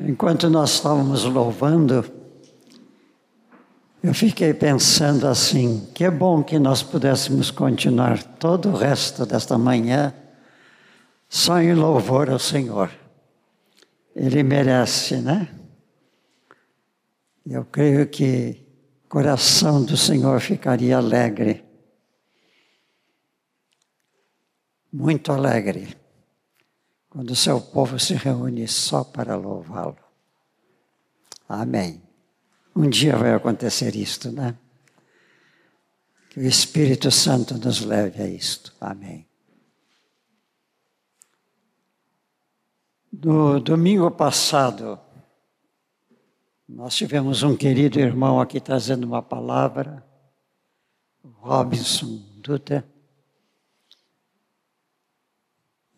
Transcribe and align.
Enquanto 0.00 0.48
nós 0.48 0.74
estávamos 0.74 1.24
louvando, 1.24 2.04
eu 4.00 4.14
fiquei 4.14 4.54
pensando 4.54 5.26
assim: 5.26 5.90
que 5.92 6.04
é 6.04 6.10
bom 6.10 6.40
que 6.40 6.56
nós 6.56 6.84
pudéssemos 6.84 7.50
continuar 7.50 8.22
todo 8.22 8.68
o 8.68 8.76
resto 8.76 9.26
desta 9.26 9.58
manhã 9.58 10.14
só 11.28 11.60
em 11.60 11.74
louvor 11.74 12.30
ao 12.30 12.38
Senhor. 12.38 12.92
Ele 14.14 14.44
merece, 14.44 15.16
né? 15.16 15.48
Eu 17.44 17.64
creio 17.64 18.06
que 18.06 18.64
o 19.04 19.08
coração 19.08 19.82
do 19.82 19.96
Senhor 19.96 20.38
ficaria 20.40 20.96
alegre. 20.96 21.64
Muito 24.92 25.32
alegre 25.32 26.07
quando 27.18 27.30
o 27.32 27.34
seu 27.34 27.60
povo 27.60 27.98
se 27.98 28.14
reúne 28.14 28.68
só 28.68 29.02
para 29.02 29.34
louvá-lo. 29.34 29.98
Amém. 31.48 32.00
Um 32.76 32.88
dia 32.88 33.16
vai 33.16 33.34
acontecer 33.34 33.96
isto, 33.96 34.30
né? 34.30 34.56
Que 36.30 36.38
o 36.38 36.46
Espírito 36.46 37.10
Santo 37.10 37.58
nos 37.58 37.80
leve 37.80 38.22
a 38.22 38.28
isto. 38.28 38.72
Amém. 38.80 39.26
No 43.12 43.58
domingo 43.58 44.08
passado, 44.12 44.96
nós 46.68 46.94
tivemos 46.94 47.42
um 47.42 47.56
querido 47.56 47.98
irmão 47.98 48.40
aqui 48.40 48.60
trazendo 48.60 49.02
uma 49.02 49.22
palavra, 49.22 50.06
Robinson 51.24 52.22
Dutra. 52.36 52.88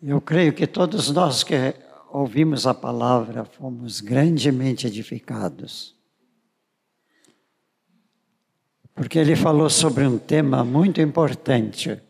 Eu 0.03 0.19
creio 0.21 0.55
que 0.55 0.67
todos 0.67 1.11
nós 1.11 1.45
que 1.45 1.75
ouvimos 2.11 2.67
a 2.67 2.73
palavra 2.73 3.45
fomos 3.45 4.01
grandemente 4.01 4.87
edificados. 4.87 5.95
Porque 8.95 9.19
ele 9.19 9.37
falou 9.37 9.69
sobre 9.69 10.07
um 10.07 10.19
tema 10.19 10.65
muito 10.65 11.03
importante. 11.03 12.01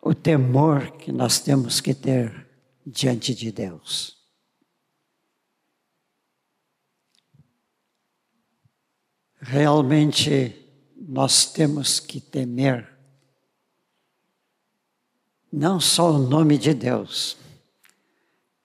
O 0.00 0.14
temor 0.14 0.92
que 0.92 1.12
nós 1.12 1.38
temos 1.38 1.80
que 1.80 1.94
ter 1.94 2.48
diante 2.84 3.34
de 3.34 3.52
Deus. 3.52 4.16
Realmente 9.38 10.56
nós 10.96 11.44
temos 11.52 12.00
que 12.00 12.20
temer 12.20 12.91
não 15.52 15.78
só 15.78 16.12
o 16.12 16.18
nome 16.18 16.56
de 16.56 16.72
Deus, 16.72 17.36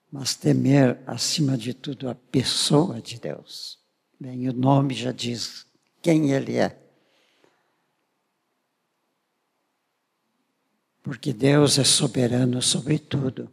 mas 0.09 0.35
temer 0.35 0.97
acima 1.05 1.57
de 1.57 1.73
tudo 1.73 2.09
a 2.09 2.15
pessoa 2.15 3.01
de 3.01 3.19
Deus. 3.19 3.77
Bem, 4.17 4.47
o 4.47 4.53
nome 4.53 4.93
já 4.93 5.11
diz 5.11 5.65
quem 6.01 6.31
Ele 6.31 6.55
é. 6.55 6.79
Porque 11.03 11.33
Deus 11.33 11.77
é 11.77 11.83
soberano 11.83 12.61
sobre 12.61 12.97
tudo. 12.97 13.51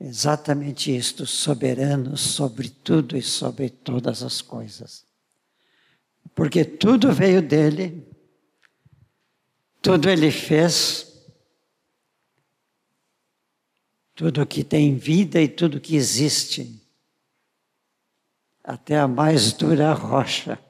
Exatamente 0.00 0.94
isto, 0.94 1.26
soberano 1.26 2.16
sobre 2.16 2.68
tudo 2.70 3.16
e 3.16 3.22
sobre 3.22 3.68
todas 3.68 4.22
as 4.22 4.40
coisas. 4.40 5.04
Porque 6.34 6.64
tudo 6.64 7.12
veio 7.12 7.42
dele, 7.42 8.06
tudo 9.88 10.10
ele 10.10 10.30
fez, 10.30 11.18
tudo 14.14 14.46
que 14.46 14.62
tem 14.62 14.98
vida 14.98 15.40
e 15.40 15.48
tudo 15.48 15.80
que 15.80 15.96
existe, 15.96 16.78
até 18.62 18.98
a 18.98 19.08
mais 19.08 19.54
dura 19.54 19.94
rocha, 19.94 20.62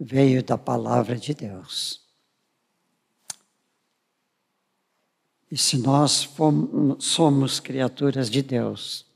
veio 0.00 0.42
da 0.42 0.58
palavra 0.58 1.14
de 1.14 1.32
Deus. 1.32 2.02
E 5.48 5.56
se 5.56 5.78
nós 5.78 6.24
fomos, 6.24 7.04
somos 7.04 7.60
criaturas 7.60 8.28
de 8.28 8.42
Deus, 8.42 9.06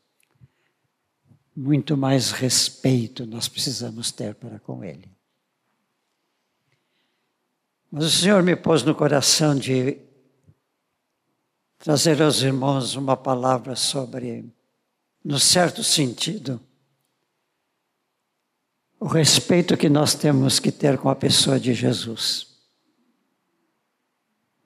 muito 1.56 1.96
mais 1.96 2.30
respeito 2.30 3.26
nós 3.26 3.48
precisamos 3.48 4.12
ter 4.12 4.36
para 4.36 4.60
com 4.60 4.84
Ele. 4.84 5.17
Mas 7.90 8.04
o 8.04 8.10
Senhor 8.10 8.42
me 8.42 8.54
pôs 8.54 8.82
no 8.82 8.94
coração 8.94 9.56
de 9.56 9.98
trazer 11.78 12.20
aos 12.20 12.42
irmãos 12.42 12.96
uma 12.96 13.16
palavra 13.16 13.74
sobre, 13.74 14.44
no 15.24 15.38
certo 15.38 15.82
sentido, 15.82 16.60
o 19.00 19.06
respeito 19.06 19.76
que 19.76 19.88
nós 19.88 20.14
temos 20.14 20.58
que 20.58 20.70
ter 20.70 20.98
com 20.98 21.08
a 21.08 21.16
pessoa 21.16 21.58
de 21.58 21.72
Jesus. 21.72 22.48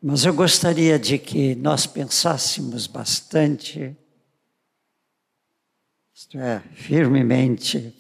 Mas 0.02 0.24
eu 0.24 0.34
gostaria 0.34 0.98
de 0.98 1.16
que 1.16 1.54
nós 1.54 1.86
pensássemos 1.86 2.88
bastante, 2.88 3.96
isto 6.12 6.38
é, 6.38 6.58
firmemente, 6.74 7.94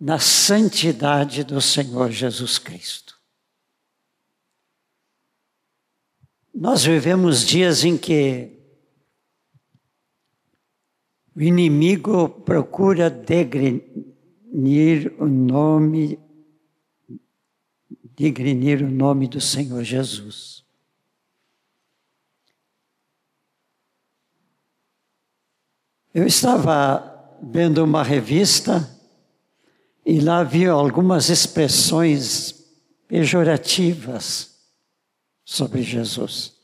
na 0.00 0.18
santidade 0.18 1.42
do 1.42 1.60
Senhor 1.60 2.10
Jesus 2.10 2.58
Cristo. 2.58 3.18
Nós 6.54 6.84
vivemos 6.84 7.44
dias 7.44 7.84
em 7.84 7.96
que 7.96 8.56
o 11.34 11.40
inimigo 11.40 12.28
procura 12.28 13.08
degrenir 13.08 15.14
o 15.18 15.26
nome, 15.26 16.18
degrenir 18.16 18.82
o 18.82 18.90
nome 18.90 19.28
do 19.28 19.40
Senhor 19.40 19.84
Jesus. 19.84 20.64
Eu 26.12 26.26
estava 26.26 27.38
vendo 27.40 27.84
uma 27.84 28.02
revista 28.02 28.97
e 30.10 30.20
lá 30.20 30.38
havia 30.38 30.70
algumas 30.70 31.28
expressões 31.28 32.64
pejorativas 33.06 34.58
sobre 35.44 35.82
Jesus. 35.82 36.56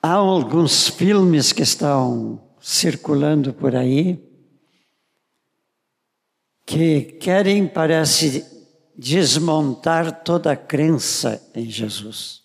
Há 0.00 0.12
alguns 0.12 0.86
filmes 0.86 1.52
que 1.52 1.62
estão 1.62 2.54
circulando 2.60 3.52
por 3.52 3.74
aí 3.74 4.24
que 6.64 7.02
querem, 7.02 7.66
parece, 7.66 8.46
desmontar 8.96 10.22
toda 10.22 10.52
a 10.52 10.56
crença 10.56 11.44
em 11.56 11.68
Jesus. 11.68 12.44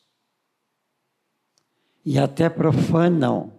E 2.03 2.17
até 2.17 2.49
profanam 2.49 3.53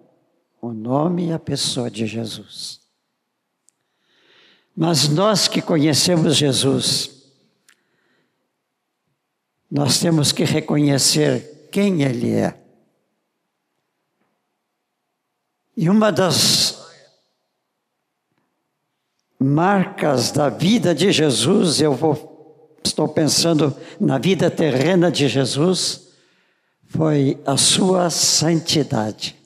o 0.61 0.73
nome 0.73 1.29
e 1.29 1.33
a 1.33 1.39
pessoa 1.39 1.89
de 1.89 2.05
Jesus. 2.05 2.88
Mas 4.81 5.09
nós 5.09 5.49
que 5.49 5.61
conhecemos 5.61 6.37
Jesus, 6.37 7.11
nós 9.69 9.99
temos 9.99 10.31
que 10.31 10.45
reconhecer 10.45 11.69
quem 11.73 12.03
Ele 12.03 12.31
é. 12.31 12.57
E 15.77 15.91
uma 15.91 16.13
das 16.13 16.81
marcas 19.37 20.31
da 20.31 20.49
vida 20.49 20.95
de 20.95 21.11
Jesus, 21.11 21.81
eu 21.81 21.93
vou, 21.93 22.79
estou 22.85 23.09
pensando 23.09 23.77
na 23.99 24.17
vida 24.17 24.49
terrena 24.49 25.11
de 25.11 25.27
Jesus, 25.27 26.13
foi 26.87 27.37
a 27.45 27.57
sua 27.57 28.11
santidade. 28.11 29.37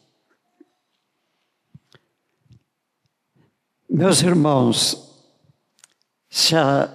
Meus 3.88 4.20
irmãos, 4.20 5.11
se 6.34 6.56
a 6.56 6.88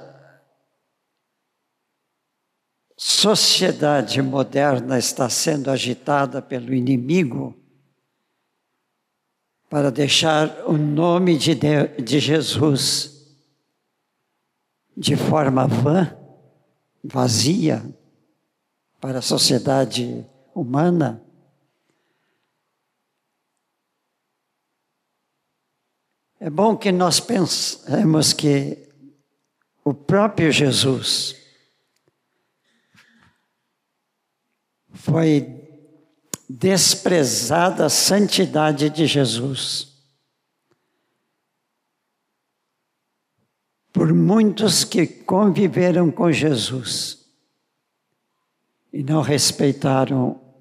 sociedade 2.98 4.20
moderna 4.20 4.98
está 4.98 5.30
sendo 5.30 5.70
agitada 5.70 6.42
pelo 6.42 6.74
inimigo 6.74 7.56
para 9.70 9.92
deixar 9.92 10.68
o 10.68 10.74
nome 10.74 11.38
de, 11.38 11.54
Deus, 11.54 12.04
de 12.04 12.20
Jesus 12.20 13.38
de 14.98 15.16
forma 15.16 15.68
vã, 15.68 16.18
vazia 17.04 17.86
para 19.00 19.20
a 19.20 19.22
sociedade 19.22 20.26
humana, 20.56 21.24
é 26.40 26.50
bom 26.50 26.76
que 26.76 26.92
nós 26.92 27.20
pensemos 27.20 28.34
que 28.34 28.87
o 29.88 29.94
próprio 29.94 30.52
Jesus 30.52 31.34
foi 34.90 35.66
desprezada 36.50 37.86
a 37.86 37.90
santidade 37.90 38.90
de 38.90 39.08
Jesus. 39.08 39.96
Por 43.94 44.14
muitos 44.14 44.84
que 44.84 45.08
conviveram 45.08 46.12
com 46.12 46.34
Jesus 46.34 47.26
e 48.92 49.02
não 49.02 49.22
respeitaram 49.22 50.54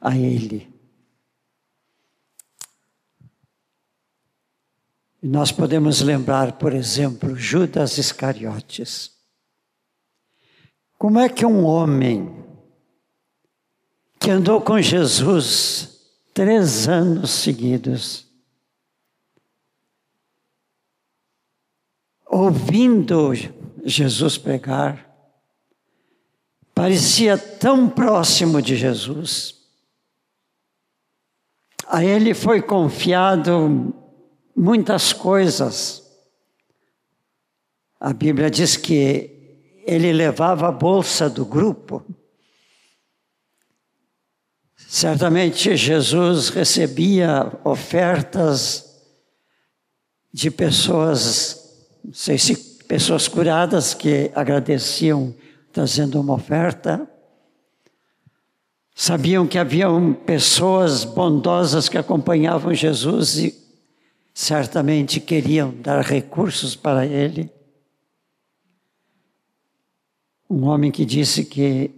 a 0.00 0.16
Ele. 0.16 0.69
E 5.22 5.28
nós 5.28 5.52
podemos 5.52 6.00
lembrar, 6.00 6.52
por 6.52 6.72
exemplo, 6.72 7.36
Judas 7.36 7.98
Iscariotes. 7.98 9.12
Como 10.98 11.18
é 11.18 11.28
que 11.28 11.44
um 11.44 11.64
homem 11.64 12.44
que 14.18 14.30
andou 14.30 14.60
com 14.60 14.80
Jesus 14.80 16.00
três 16.32 16.88
anos 16.88 17.30
seguidos, 17.30 18.26
ouvindo 22.26 23.32
Jesus 23.84 24.38
pregar, 24.38 25.06
parecia 26.74 27.36
tão 27.36 27.88
próximo 27.88 28.62
de 28.62 28.76
Jesus. 28.76 29.56
A 31.86 32.04
ele 32.04 32.32
foi 32.32 32.62
confiado 32.62 33.94
muitas 34.54 35.12
coisas. 35.12 36.02
A 37.98 38.12
Bíblia 38.12 38.50
diz 38.50 38.76
que 38.76 39.30
ele 39.86 40.12
levava 40.12 40.68
a 40.68 40.72
bolsa 40.72 41.28
do 41.28 41.44
grupo. 41.44 42.04
Certamente 44.76 45.76
Jesus 45.76 46.48
recebia 46.48 47.52
ofertas 47.64 48.90
de 50.32 50.50
pessoas, 50.50 51.74
não 52.04 52.12
sei 52.12 52.38
se 52.38 52.56
pessoas 52.90 53.28
curadas 53.28 53.94
que 53.94 54.32
agradeciam 54.34 55.34
trazendo 55.72 56.20
uma 56.20 56.34
oferta. 56.34 57.08
Sabiam 58.94 59.46
que 59.46 59.58
haviam 59.58 60.12
pessoas 60.12 61.04
bondosas 61.04 61.88
que 61.88 61.96
acompanhavam 61.96 62.74
Jesus 62.74 63.38
e 63.38 63.54
certamente 64.40 65.20
queriam 65.20 65.70
dar 65.70 66.00
recursos 66.00 66.74
para 66.74 67.04
ele. 67.04 67.52
Um 70.48 70.64
homem 70.64 70.90
que 70.90 71.04
disse 71.04 71.44
que 71.44 71.90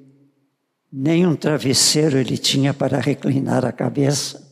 nem 0.92 1.24
um 1.24 1.36
travesseiro 1.36 2.18
ele 2.18 2.36
tinha 2.36 2.74
para 2.74 2.98
reclinar 2.98 3.64
a 3.64 3.70
cabeça. 3.70 4.44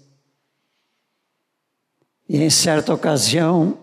E 2.29 2.41
em 2.41 2.49
certa 2.49 2.95
ocasião, 2.95 3.77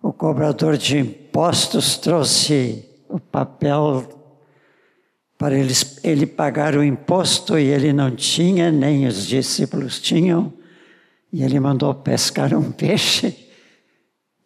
o 0.00 0.12
cobrador 0.12 0.76
de 0.76 0.96
impostos 0.96 1.98
trouxe 1.98 2.88
o 3.08 3.18
papel 3.18 4.08
para 5.36 5.56
ele 6.04 6.26
pagar 6.26 6.76
o 6.76 6.84
imposto 6.84 7.58
e 7.58 7.64
ele 7.64 7.92
não 7.92 8.14
tinha, 8.14 8.70
nem 8.70 9.04
os 9.04 9.26
discípulos 9.26 10.00
tinham. 10.00 10.54
E 11.36 11.42
ele 11.42 11.60
mandou 11.60 11.94
pescar 11.94 12.54
um 12.54 12.72
peixe 12.72 13.50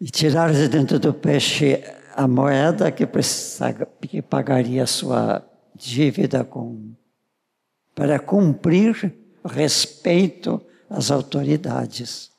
e 0.00 0.10
tirar 0.10 0.52
de 0.52 0.66
dentro 0.66 0.98
do 0.98 1.14
peixe 1.14 1.84
a 2.16 2.26
moeda 2.26 2.90
que, 2.90 3.06
que 4.08 4.20
pagaria 4.20 4.84
sua 4.88 5.48
dívida 5.72 6.42
com, 6.42 6.92
para 7.94 8.18
cumprir 8.18 9.14
respeito 9.44 10.60
às 10.88 11.12
autoridades. 11.12 12.32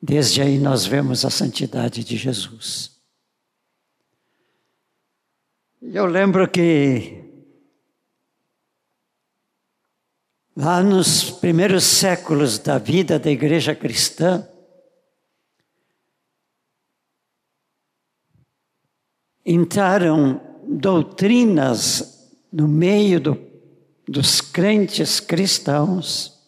Desde 0.00 0.40
aí 0.40 0.58
nós 0.58 0.86
vemos 0.86 1.22
a 1.22 1.28
santidade 1.28 2.02
de 2.02 2.16
Jesus. 2.16 2.98
Eu 5.82 6.06
lembro 6.06 6.48
que 6.48 7.25
Lá 10.56 10.82
nos 10.82 11.30
primeiros 11.30 11.84
séculos 11.84 12.58
da 12.58 12.78
vida 12.78 13.18
da 13.18 13.30
igreja 13.30 13.74
cristã, 13.74 14.48
entraram 19.44 20.40
doutrinas 20.66 22.32
no 22.50 22.66
meio 22.66 23.20
do, 23.20 23.38
dos 24.08 24.40
crentes 24.40 25.20
cristãos, 25.20 26.42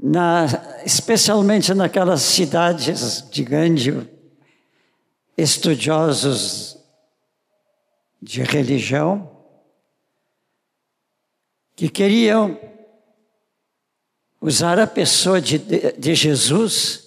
na, 0.00 0.46
especialmente 0.84 1.74
naquelas 1.74 2.22
cidades 2.22 3.28
de 3.30 3.42
grande 3.42 4.08
estudiosos 5.36 6.78
de 8.22 8.42
religião, 8.42 9.33
que 11.76 11.88
queriam 11.88 12.58
usar 14.40 14.78
a 14.78 14.86
pessoa 14.86 15.40
de, 15.40 15.58
de 15.58 16.14
Jesus, 16.14 17.04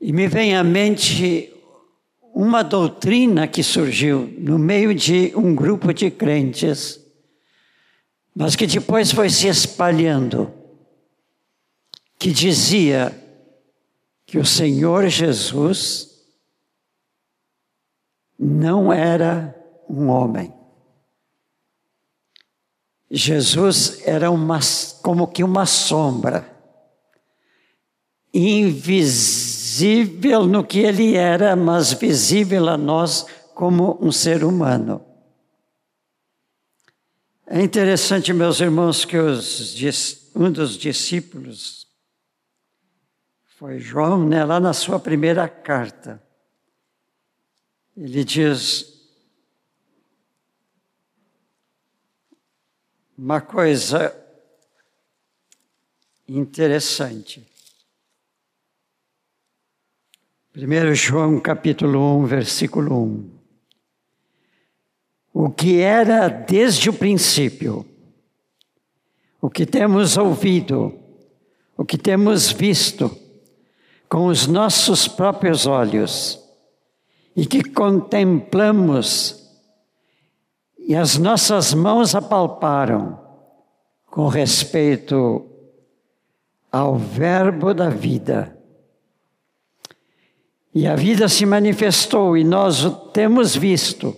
e 0.00 0.12
me 0.12 0.26
vem 0.26 0.56
à 0.56 0.64
mente 0.64 1.52
uma 2.34 2.62
doutrina 2.62 3.46
que 3.46 3.62
surgiu 3.62 4.32
no 4.38 4.58
meio 4.58 4.94
de 4.94 5.32
um 5.36 5.54
grupo 5.54 5.92
de 5.92 6.10
crentes, 6.10 7.00
mas 8.34 8.56
que 8.56 8.66
depois 8.66 9.12
foi 9.12 9.28
se 9.28 9.48
espalhando, 9.48 10.52
que 12.18 12.32
dizia 12.32 13.12
que 14.24 14.38
o 14.38 14.46
Senhor 14.46 15.08
Jesus 15.08 16.24
não 18.38 18.92
era 18.92 19.54
um 19.88 20.08
homem. 20.08 20.61
Jesus 23.14 24.00
era 24.06 24.30
uma, 24.30 24.58
como 25.02 25.26
que 25.26 25.44
uma 25.44 25.66
sombra, 25.66 26.50
invisível 28.32 29.26
no 30.46 30.64
que 30.64 30.78
ele 30.78 31.14
era, 31.14 31.54
mas 31.54 31.92
visível 31.92 32.70
a 32.70 32.78
nós 32.78 33.26
como 33.54 33.98
um 34.00 34.10
ser 34.10 34.42
humano. 34.42 35.04
É 37.46 37.60
interessante, 37.60 38.32
meus 38.32 38.60
irmãos, 38.60 39.04
que 39.04 39.18
os, 39.18 39.76
um 40.34 40.50
dos 40.50 40.78
discípulos 40.78 41.86
foi 43.58 43.78
João, 43.78 44.26
né, 44.26 44.42
lá 44.42 44.58
na 44.58 44.72
sua 44.72 44.98
primeira 44.98 45.46
carta. 45.46 46.22
Ele 47.94 48.24
diz: 48.24 48.91
uma 53.22 53.40
coisa 53.40 54.12
interessante. 56.28 57.46
1 60.56 60.92
João 60.92 61.38
capítulo 61.38 62.18
1, 62.18 62.26
versículo 62.26 63.04
1. 63.04 63.30
O 65.32 65.50
que 65.50 65.80
era 65.80 66.26
desde 66.26 66.90
o 66.90 66.92
princípio, 66.92 67.86
o 69.40 69.48
que 69.48 69.66
temos 69.66 70.16
ouvido, 70.16 70.92
o 71.76 71.84
que 71.84 71.96
temos 71.96 72.50
visto 72.50 73.16
com 74.08 74.26
os 74.26 74.48
nossos 74.48 75.06
próprios 75.06 75.64
olhos 75.64 76.40
e 77.36 77.46
que 77.46 77.62
contemplamos 77.62 79.41
e 80.86 80.94
as 80.96 81.16
nossas 81.16 81.72
mãos 81.72 82.14
apalparam 82.14 83.18
com 84.06 84.28
respeito 84.28 85.46
ao 86.70 86.96
Verbo 86.96 87.72
da 87.72 87.88
vida. 87.88 88.56
E 90.74 90.86
a 90.86 90.96
vida 90.96 91.28
se 91.28 91.46
manifestou 91.46 92.36
e 92.36 92.42
nós 92.42 92.84
o 92.84 92.90
temos 92.90 93.54
visto, 93.54 94.16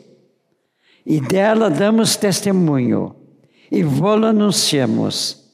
e 1.04 1.20
dela 1.20 1.68
damos 1.68 2.16
testemunho, 2.16 3.14
e 3.70 3.82
vô-lo 3.82 4.26
anunciamos, 4.26 5.44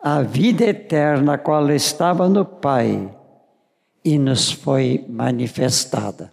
a 0.00 0.22
vida 0.22 0.64
eterna 0.64 1.36
qual 1.38 1.70
estava 1.70 2.28
no 2.28 2.44
Pai 2.44 3.14
e 4.04 4.18
nos 4.18 4.50
foi 4.50 5.04
manifestada. 5.08 6.31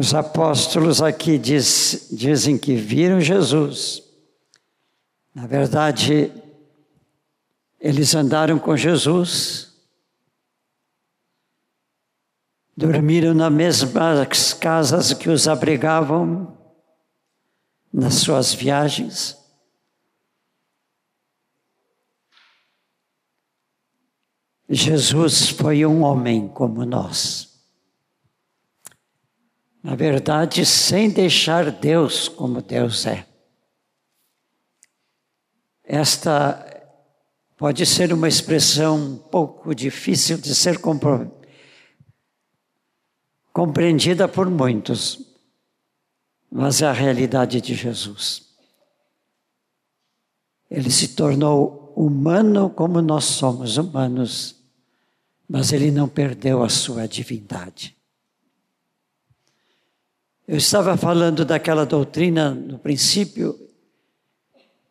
Os 0.00 0.14
apóstolos 0.14 1.02
aqui 1.02 1.36
diz, 1.36 2.08
dizem 2.10 2.56
que 2.56 2.74
viram 2.74 3.20
Jesus. 3.20 4.02
Na 5.34 5.46
verdade, 5.46 6.32
eles 7.78 8.14
andaram 8.14 8.58
com 8.58 8.74
Jesus, 8.74 9.74
dormiram 12.74 13.34
nas 13.34 13.52
mesmas 13.52 14.54
casas 14.54 15.12
que 15.12 15.28
os 15.28 15.46
abrigavam 15.46 16.56
nas 17.92 18.14
suas 18.14 18.54
viagens. 18.54 19.36
Jesus 24.66 25.50
foi 25.50 25.84
um 25.84 26.00
homem 26.00 26.48
como 26.48 26.86
nós. 26.86 27.49
Na 29.82 29.94
verdade, 29.94 30.66
sem 30.66 31.08
deixar 31.08 31.70
Deus 31.70 32.28
como 32.28 32.60
Deus 32.60 33.06
é. 33.06 33.26
Esta 35.82 36.66
pode 37.56 37.84
ser 37.86 38.12
uma 38.12 38.28
expressão 38.28 38.96
um 38.96 39.16
pouco 39.16 39.74
difícil 39.74 40.38
de 40.38 40.54
ser 40.54 40.78
compreendida 43.52 44.28
por 44.28 44.48
muitos, 44.48 45.26
mas 46.50 46.80
é 46.82 46.86
a 46.86 46.92
realidade 46.92 47.60
de 47.60 47.74
Jesus. 47.74 48.50
Ele 50.70 50.90
se 50.90 51.08
tornou 51.16 51.92
humano 51.96 52.70
como 52.70 53.02
nós 53.02 53.24
somos 53.24 53.76
humanos, 53.76 54.56
mas 55.48 55.72
ele 55.72 55.90
não 55.90 56.08
perdeu 56.08 56.62
a 56.62 56.68
sua 56.68 57.08
divindade. 57.08 57.99
Eu 60.50 60.56
estava 60.56 60.96
falando 60.96 61.44
daquela 61.44 61.86
doutrina 61.86 62.50
no 62.50 62.76
princípio, 62.76 63.56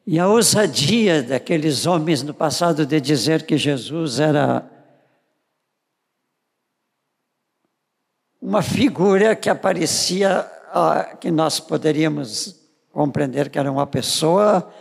e 0.07 0.17
a 0.17 0.25
ousadia 0.25 1.21
daqueles 1.21 1.85
homens 1.85 2.23
no 2.23 2.33
passado 2.33 2.85
de 2.85 3.01
dizer 3.01 3.45
que 3.45 3.57
Jesus 3.57 4.21
era 4.21 4.65
uma 8.41 8.61
figura 8.61 9.35
que 9.35 9.49
aparecia, 9.49 10.49
que 11.19 11.29
nós 11.29 11.59
poderíamos 11.59 12.57
compreender 12.93 13.49
que 13.49 13.59
era 13.59 13.69
uma 13.69 13.85
pessoa, 13.85 14.73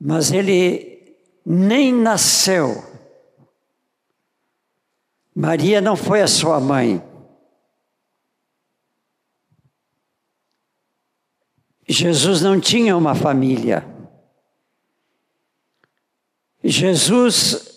mas 0.00 0.32
ele 0.32 1.14
nem 1.46 1.94
nasceu. 1.94 2.82
Maria 5.32 5.80
não 5.80 5.94
foi 5.94 6.22
a 6.22 6.26
sua 6.26 6.58
mãe. 6.58 7.08
Jesus 11.92 12.40
não 12.40 12.60
tinha 12.60 12.96
uma 12.96 13.14
família. 13.14 13.84
Jesus 16.62 17.68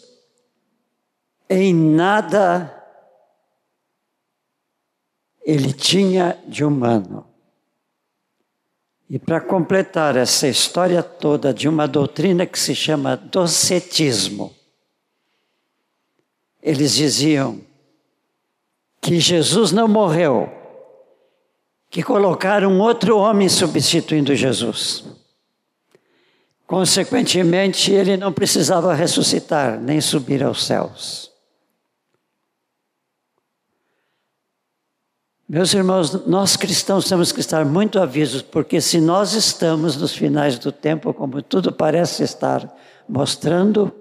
em 1.50 1.74
nada 1.74 2.84
ele 5.44 5.74
tinha 5.74 6.40
de 6.48 6.64
humano. 6.64 7.28
E 9.10 9.20
para 9.20 9.42
completar 9.42 10.16
essa 10.16 10.48
história 10.48 11.04
toda 11.04 11.54
de 11.54 11.68
uma 11.68 11.88
doutrina 11.88 12.46
que 12.46 12.58
se 12.58 12.74
chama 12.74 13.18
docetismo, 13.18 14.56
eles 16.62 16.94
diziam 16.94 17.62
que 19.02 19.20
Jesus 19.20 19.72
não 19.72 19.88
morreu, 19.88 20.50
que 21.94 22.02
colocaram 22.02 22.80
outro 22.80 23.20
homem 23.20 23.48
substituindo 23.48 24.34
Jesus. 24.34 25.06
Consequentemente, 26.66 27.92
ele 27.92 28.18
não 28.18 28.34
precisava 28.34 28.96
ressuscitar 28.96 29.80
nem 29.80 30.02
subir 30.02 30.42
aos 30.42 30.66
céus. 30.66 31.32
Meus 35.48 35.72
irmãos, 35.72 36.26
nós 36.26 36.58
cristãos 36.58 37.08
temos 37.08 37.32
que 37.32 37.40
estar 37.40 37.64
muito 37.64 38.00
avisos, 38.00 38.42
porque 38.42 38.82
se 38.82 39.00
nós 39.00 39.34
estamos 39.34 39.96
nos 39.96 40.16
finais 40.16 40.58
do 40.58 40.72
tempo, 40.72 41.14
como 41.14 41.44
tudo 41.44 41.72
parece 41.72 42.24
estar 42.24 42.76
mostrando, 43.08 43.94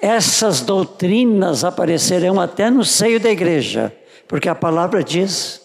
essas 0.00 0.60
doutrinas 0.60 1.64
aparecerão 1.64 2.40
até 2.40 2.70
no 2.70 2.84
seio 2.84 3.18
da 3.18 3.30
igreja, 3.32 3.92
porque 4.28 4.48
a 4.48 4.54
palavra 4.54 5.02
diz 5.02 5.57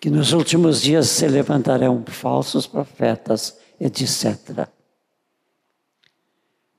que 0.00 0.08
nos 0.08 0.32
últimos 0.32 0.80
dias 0.80 1.08
se 1.08 1.28
levantarão 1.28 2.02
falsos 2.06 2.66
profetas, 2.66 3.58
etc. 3.78 4.66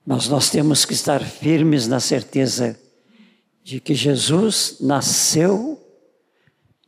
Mas 0.05 0.27
nós 0.27 0.49
temos 0.49 0.83
que 0.83 0.93
estar 0.93 1.23
firmes 1.23 1.87
na 1.87 1.99
certeza 1.99 2.77
de 3.63 3.79
que 3.79 3.93
Jesus 3.93 4.77
nasceu 4.81 5.79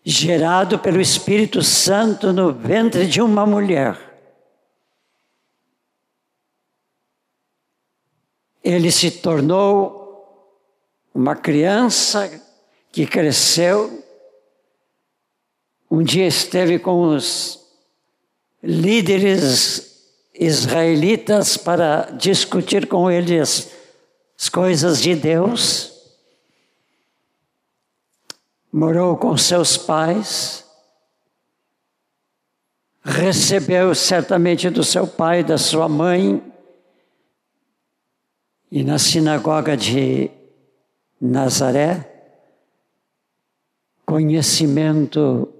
gerado 0.03 0.79
pelo 0.79 0.99
Espírito 0.99 1.61
Santo 1.61 2.33
no 2.33 2.51
ventre 2.51 3.05
de 3.05 3.21
uma 3.21 3.45
mulher. 3.45 3.97
Ele 8.63 8.91
se 8.91 9.11
tornou 9.11 10.03
uma 11.13 11.35
criança 11.35 12.41
que 12.91 13.05
cresceu. 13.05 14.02
Um 15.95 16.01
dia 16.01 16.25
esteve 16.25 16.79
com 16.79 17.09
os 17.09 17.67
líderes 18.63 20.09
israelitas 20.33 21.55
para 21.55 22.05
discutir 22.17 22.87
com 22.87 23.11
eles 23.11 23.71
as 24.35 24.49
coisas 24.49 24.99
de 24.99 25.13
Deus. 25.13 25.93
Morou 28.71 29.15
com 29.17 29.37
seus 29.37 29.77
pais, 29.77 30.65
recebeu 33.03 33.93
certamente 33.93 34.71
do 34.71 34.83
seu 34.83 35.05
pai, 35.05 35.43
da 35.43 35.59
sua 35.59 35.87
mãe, 35.87 36.41
e 38.71 38.83
na 38.83 38.97
sinagoga 38.97 39.77
de 39.77 40.31
Nazaré, 41.21 42.31
conhecimento 44.03 45.52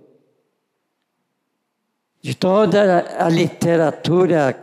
de 2.24 2.34
toda 2.34 3.22
a 3.22 3.28
literatura 3.28 4.58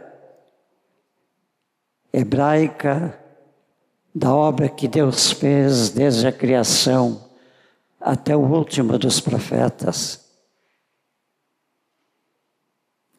hebraica, 2.10 3.22
da 4.14 4.34
obra 4.34 4.66
que 4.66 4.88
Deus 4.88 5.30
fez 5.30 5.90
desde 5.90 6.26
a 6.26 6.32
criação 6.32 7.30
até 8.00 8.34
o 8.34 8.40
último 8.40 8.98
dos 8.98 9.20
profetas. 9.20 10.26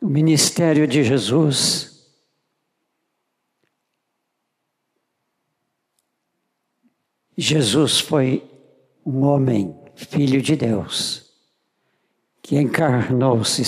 O 0.01 0.07
ministério 0.07 0.88
de 0.88 1.03
Jesus 1.03 1.91
Jesus 7.38 8.00
foi 8.00 8.43
um 9.05 9.24
homem, 9.24 9.75
filho 9.95 10.41
de 10.41 10.55
Deus, 10.55 11.31
que 12.41 12.57
encarnou-se, 12.57 13.62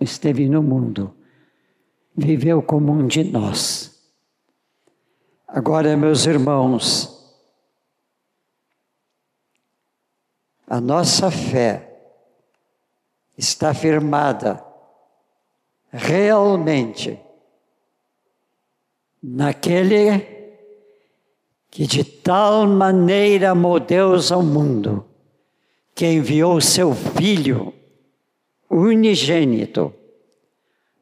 esteve 0.00 0.48
no 0.48 0.62
mundo, 0.62 1.14
viveu 2.16 2.62
como 2.62 2.92
um 2.92 3.06
de 3.06 3.24
nós. 3.24 4.00
Agora, 5.46 5.96
meus 5.96 6.26
irmãos, 6.26 7.20
A 10.70 10.80
nossa 10.80 11.32
fé 11.32 12.00
está 13.36 13.74
firmada 13.74 14.64
realmente 15.90 17.18
naquele 19.20 20.20
que 21.68 21.88
de 21.88 22.04
tal 22.04 22.68
maneira 22.68 23.50
amou 23.50 23.80
Deus 23.80 24.30
ao 24.30 24.44
mundo, 24.44 25.04
que 25.92 26.06
enviou 26.06 26.60
seu 26.60 26.94
Filho 26.94 27.74
unigênito, 28.70 29.92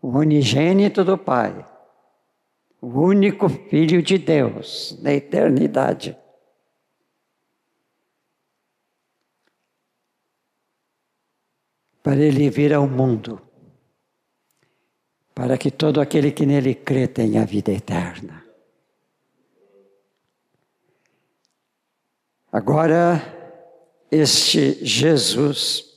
o 0.00 0.08
unigênito 0.08 1.04
do 1.04 1.18
Pai, 1.18 1.66
o 2.80 2.86
único 2.86 3.48
Filho 3.48 4.02
de 4.02 4.16
Deus 4.16 4.98
na 5.02 5.12
eternidade. 5.12 6.16
Para 12.02 12.16
ele 12.16 12.48
vir 12.48 12.72
ao 12.72 12.88
mundo, 12.88 13.40
para 15.34 15.58
que 15.58 15.70
todo 15.70 16.00
aquele 16.00 16.32
que 16.32 16.46
nele 16.46 16.74
crê 16.74 17.06
tenha 17.06 17.44
vida 17.44 17.70
eterna. 17.70 18.44
Agora, 22.50 23.20
este 24.10 24.82
Jesus, 24.84 25.87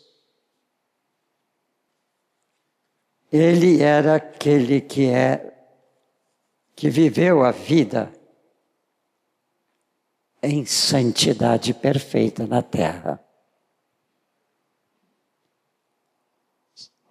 Ele 3.32 3.82
era 3.82 4.16
aquele 4.16 4.82
que 4.82 5.08
é 5.08 5.52
que 6.76 6.90
viveu 6.90 7.44
a 7.44 7.52
vida 7.52 8.12
em 10.44 10.66
santidade 10.66 11.74
perfeita 11.74 12.46
na 12.46 12.62
terra. 12.62 13.24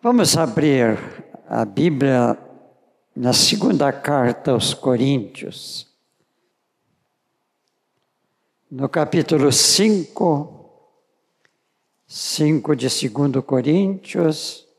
Vamos 0.03 0.37
abrir 0.37 0.99
a 1.49 1.65
Bíblia 1.65 2.37
na 3.15 3.33
segunda 3.33 3.93
carta 3.93 4.53
aos 4.53 4.75
Coríntios, 4.75 5.87
no 8.71 8.89
capítulo 8.89 9.53
5, 9.53 10.95
5 12.07 12.77
de 12.77 13.09
2 13.09 13.45
Coríntios, 13.45 14.70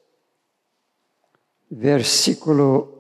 versículo 1.72 3.00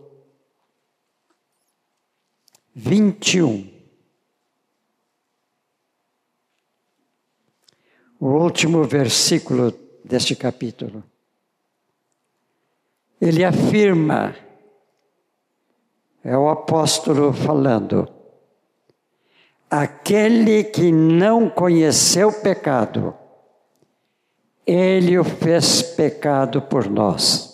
21. 2.74 3.70
O 8.20 8.28
último 8.28 8.84
versículo 8.86 9.74
deste 10.06 10.36
capítulo. 10.36 11.04
Ele 13.20 13.44
afirma, 13.44 14.36
é 16.24 16.38
o 16.38 16.50
apóstolo 16.50 17.34
falando, 17.34 18.08
aquele 19.70 20.63
que 20.63 20.92
não 20.92 21.50
conheceu 21.50 22.32
pecado, 22.42 23.16
ele 24.66 25.18
o 25.20 25.24
fez 25.24 25.82
pecado 25.82 26.62
por 26.63 26.90
nós, 26.90 27.50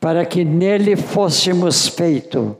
para 0.00 0.24
que 0.24 0.44
nele 0.44 0.96
fôssemos 0.96 1.86
feito 1.86 2.56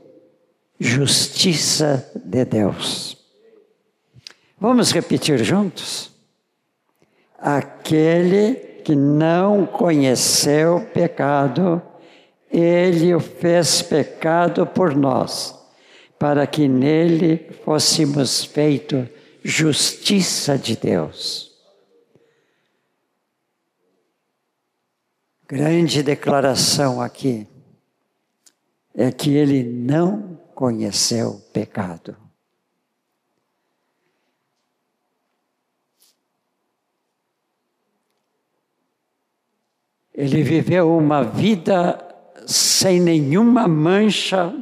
justiça 0.79 2.09
de 2.15 2.45
Deus. 2.45 3.17
Vamos 4.59 4.91
repetir 4.91 5.43
juntos? 5.43 6.11
Aquele 7.39 8.53
que 8.83 8.95
não 8.95 9.65
conheceu 9.65 10.87
pecado, 10.93 11.81
ele 12.51 13.13
o 13.15 13.19
fez 13.19 13.81
pecado 13.81 14.67
por 14.67 14.95
nós, 14.95 15.55
para 16.19 16.45
que 16.45 16.67
nele 16.67 17.49
fôssemos 17.65 18.43
feito 18.43 19.09
justiça 19.43 20.57
de 20.59 20.75
Deus. 20.75 21.50
Grande 25.51 26.01
declaração 26.01 27.01
aqui 27.01 27.45
é 28.95 29.11
que 29.11 29.35
ele 29.35 29.63
não 29.63 30.39
conheceu 30.55 31.41
pecado. 31.51 32.15
Ele 40.13 40.41
viveu 40.41 40.95
uma 40.97 41.21
vida 41.21 41.99
sem 42.47 43.01
nenhuma 43.01 43.67
mancha, 43.67 44.55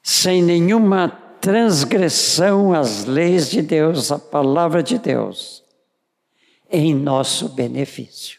sem 0.00 0.44
nenhuma 0.44 1.08
transgressão 1.40 2.72
às 2.72 3.04
leis 3.04 3.50
de 3.50 3.62
Deus, 3.62 4.12
à 4.12 4.18
palavra 4.20 4.80
de 4.80 4.96
Deus, 4.96 5.64
em 6.70 6.94
nosso 6.94 7.48
benefício. 7.48 8.35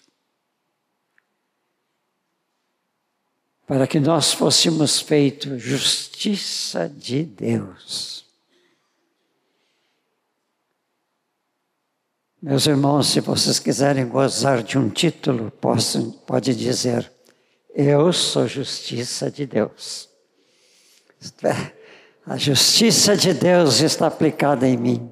Para 3.67 3.85
que 3.85 3.99
nós 3.99 4.31
fôssemos 4.31 5.01
feitos 5.01 5.61
justiça 5.61 6.89
de 6.89 7.23
Deus. 7.23 8.25
Meus 12.41 12.65
irmãos, 12.65 13.07
se 13.07 13.19
vocês 13.19 13.59
quiserem 13.59 14.07
gozar 14.07 14.63
de 14.63 14.77
um 14.77 14.89
título, 14.89 15.51
posso, 15.51 16.13
pode 16.25 16.55
dizer: 16.55 17.11
Eu 17.75 18.13
sou 18.13 18.47
justiça 18.47 19.29
de 19.29 19.45
Deus. 19.45 20.07
É, 21.43 21.73
a 22.25 22.37
justiça 22.37 23.17
de 23.17 23.33
Deus 23.33 23.81
está 23.81 24.07
aplicada 24.07 24.65
em 24.65 24.77
mim. 24.77 25.11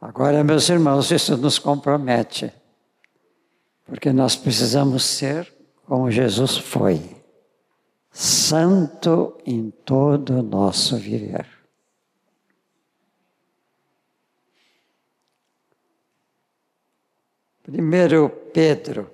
Agora, 0.00 0.42
meus 0.42 0.68
irmãos, 0.68 1.10
isso 1.10 1.36
nos 1.36 1.58
compromete, 1.58 2.52
porque 3.88 4.12
nós 4.12 4.36
precisamos 4.36 5.02
ser 5.02 5.50
como 5.86 6.10
Jesus 6.10 6.58
foi, 6.58 7.00
santo 8.12 9.38
em 9.46 9.70
todo 9.70 10.40
o 10.40 10.42
nosso 10.42 10.98
viver. 10.98 11.48
Primeiro 17.62 18.28
Pedro, 18.52 19.10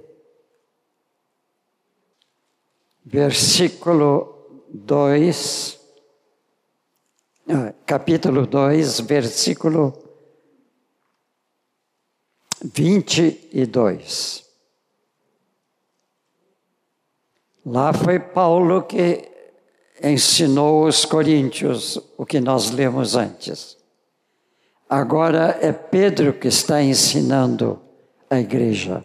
versículo 3.04 4.66
2, 4.70 5.80
capítulo 7.86 8.44
2, 8.44 9.00
versículo 9.00 9.92
22. 12.60 14.43
Lá 17.64 17.92
foi 17.92 18.18
Paulo 18.18 18.82
que 18.82 19.30
ensinou 20.02 20.86
os 20.86 21.04
coríntios 21.04 21.98
o 22.18 22.26
que 22.26 22.40
nós 22.40 22.70
lemos 22.70 23.16
antes. 23.16 23.76
Agora 24.88 25.58
é 25.60 25.72
Pedro 25.72 26.34
que 26.34 26.48
está 26.48 26.82
ensinando 26.82 27.80
a 28.28 28.38
igreja. 28.38 29.04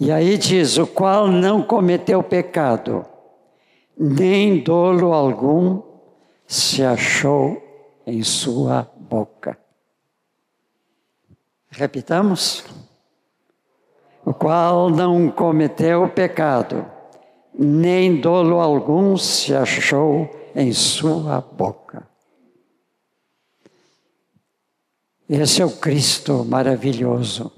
E 0.00 0.10
aí 0.10 0.36
diz: 0.36 0.76
o 0.76 0.86
qual 0.86 1.28
não 1.28 1.62
cometeu 1.62 2.22
pecado, 2.22 3.06
nem 3.96 4.62
dolo 4.62 5.12
algum 5.12 5.82
se 6.46 6.82
achou 6.82 7.62
em 8.06 8.22
sua 8.22 8.90
boca. 8.96 9.58
Repitamos? 11.70 12.64
O 14.28 14.34
qual 14.34 14.90
não 14.90 15.30
cometeu 15.30 16.06
pecado, 16.10 16.84
nem 17.58 18.20
dolo 18.20 18.60
algum 18.60 19.16
se 19.16 19.54
achou 19.54 20.28
em 20.54 20.70
sua 20.70 21.40
boca. 21.40 22.06
Esse 25.26 25.62
é 25.62 25.64
o 25.64 25.74
Cristo 25.78 26.44
maravilhoso, 26.44 27.50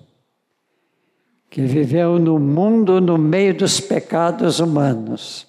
que 1.51 1.63
viveu 1.63 2.21
no 2.21 2.39
mundo 2.39 3.01
no 3.01 3.19
meio 3.19 3.53
dos 3.53 3.81
pecados 3.81 4.61
humanos. 4.61 5.49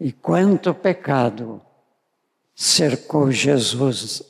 E 0.00 0.10
quanto 0.10 0.74
pecado 0.74 1.62
cercou 2.56 3.30
Jesus 3.30 4.29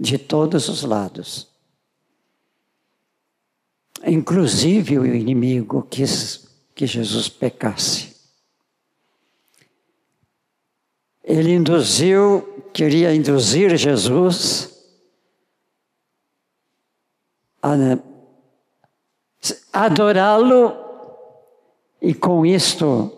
de 0.00 0.16
todos 0.16 0.70
os 0.70 0.82
lados. 0.82 1.46
Inclusive 4.02 4.98
o 4.98 5.04
inimigo 5.04 5.86
quis 5.90 6.48
que 6.74 6.86
Jesus 6.86 7.28
pecasse. 7.28 8.16
Ele 11.22 11.52
induziu, 11.52 12.64
queria 12.72 13.14
induzir 13.14 13.76
Jesus 13.76 14.70
a 17.62 17.98
adorá-lo 19.70 20.72
e 22.00 22.14
com 22.14 22.46
isto 22.46 23.12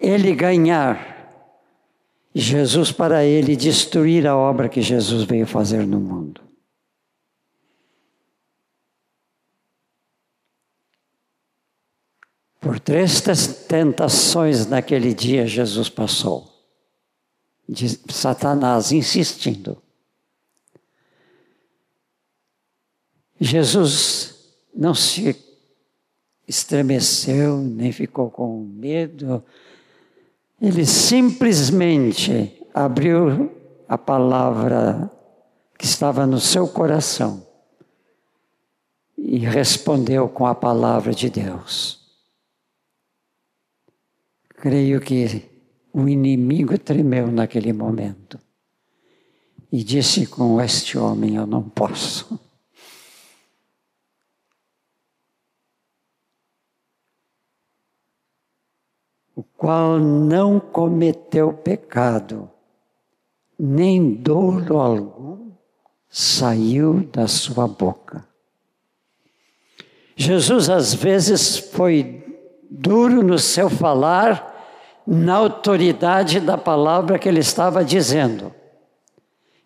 ele 0.00 0.34
ganhar 0.34 1.09
Jesus 2.34 2.92
para 2.92 3.24
ele 3.24 3.56
destruir 3.56 4.26
a 4.26 4.36
obra 4.36 4.68
que 4.68 4.80
Jesus 4.80 5.24
veio 5.24 5.46
fazer 5.46 5.86
no 5.86 5.98
mundo. 5.98 6.40
Por 12.60 12.78
três 12.78 13.20
tentações 13.66 14.66
naquele 14.66 15.14
dia 15.14 15.46
Jesus 15.46 15.88
passou 15.88 16.50
de 17.68 17.88
Satanás 18.12 18.90
insistindo. 18.90 19.80
Jesus 23.40 24.34
não 24.74 24.94
se 24.94 25.36
estremeceu, 26.46 27.58
nem 27.58 27.92
ficou 27.92 28.30
com 28.30 28.58
medo, 28.64 29.42
ele 30.60 30.84
simplesmente 30.84 32.60
abriu 32.74 33.50
a 33.88 33.96
palavra 33.96 35.10
que 35.78 35.86
estava 35.86 36.26
no 36.26 36.38
seu 36.38 36.68
coração 36.68 37.46
e 39.16 39.38
respondeu 39.38 40.28
com 40.28 40.46
a 40.46 40.54
palavra 40.54 41.14
de 41.14 41.30
Deus. 41.30 42.00
Creio 44.50 45.00
que 45.00 45.48
o 45.92 46.06
inimigo 46.06 46.76
tremeu 46.78 47.28
naquele 47.28 47.72
momento. 47.72 48.38
e 49.72 49.84
disse: 49.84 50.26
Com 50.26 50.60
este 50.60 50.98
homem 50.98 51.36
eu 51.36 51.46
não 51.46 51.62
posso. 51.62 52.38
O 59.40 59.44
qual 59.56 59.98
não 59.98 60.60
cometeu 60.60 61.50
pecado, 61.50 62.50
nem 63.58 64.12
dolo 64.12 64.78
algum 64.78 65.52
saiu 66.10 67.08
da 67.10 67.26
sua 67.26 67.66
boca. 67.66 68.22
Jesus 70.14 70.68
às 70.68 70.92
vezes 70.92 71.56
foi 71.56 72.22
duro 72.70 73.22
no 73.22 73.38
seu 73.38 73.70
falar, 73.70 74.46
na 75.06 75.36
autoridade 75.36 76.38
da 76.38 76.58
palavra 76.58 77.18
que 77.18 77.26
ele 77.26 77.40
estava 77.40 77.82
dizendo, 77.82 78.54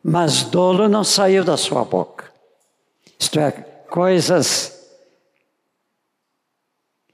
mas 0.00 0.44
dolo 0.44 0.88
não 0.88 1.02
saiu 1.02 1.42
da 1.42 1.56
sua 1.56 1.84
boca. 1.84 2.32
Isto 3.18 3.40
é, 3.40 3.50
coisas 3.50 4.88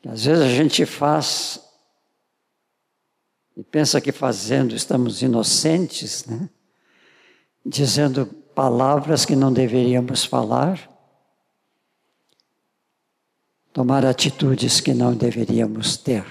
que 0.02 0.10
às 0.10 0.26
vezes 0.26 0.44
a 0.44 0.48
gente 0.48 0.84
faz 0.84 1.69
e 3.60 3.62
pensa 3.62 4.00
que 4.00 4.10
fazendo 4.10 4.74
estamos 4.74 5.20
inocentes, 5.20 6.24
né? 6.24 6.48
dizendo 7.62 8.24
palavras 8.54 9.26
que 9.26 9.36
não 9.36 9.52
deveríamos 9.52 10.24
falar, 10.24 10.88
tomar 13.70 14.06
atitudes 14.06 14.80
que 14.80 14.94
não 14.94 15.14
deveríamos 15.14 15.98
ter. 15.98 16.24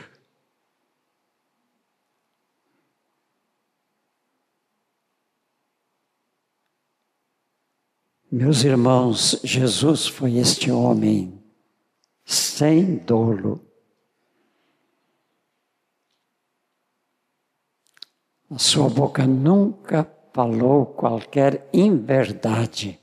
Meus 8.31 8.63
irmãos, 8.63 9.39
Jesus 9.43 10.07
foi 10.07 10.37
este 10.37 10.71
homem 10.71 11.39
sem 12.25 12.97
dolo. 12.97 13.68
A 18.51 18.57
sua 18.57 18.89
boca 18.89 19.27
nunca 19.27 20.03
falou 20.33 20.87
qualquer 20.87 21.69
inverdade. 21.71 22.99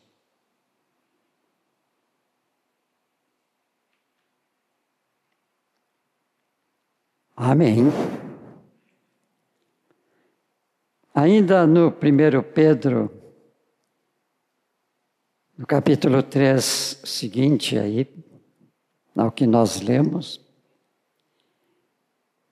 Amém. 7.37 7.85
Ainda 11.15 11.65
no 11.65 11.89
1 11.91 11.93
Pedro, 12.53 13.11
no 15.57 15.65
capítulo 15.65 16.25
3 16.25 16.65
seguinte 17.05 17.79
aí, 17.79 18.13
ao 19.15 19.31
que 19.31 19.47
nós 19.47 19.81
lemos, 19.81 20.41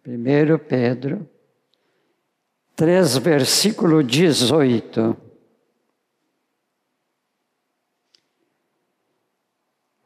1 0.07 0.59
Pedro 0.69 1.34
3, 2.77 3.19
versículo 3.19 4.03
18. 4.03 5.17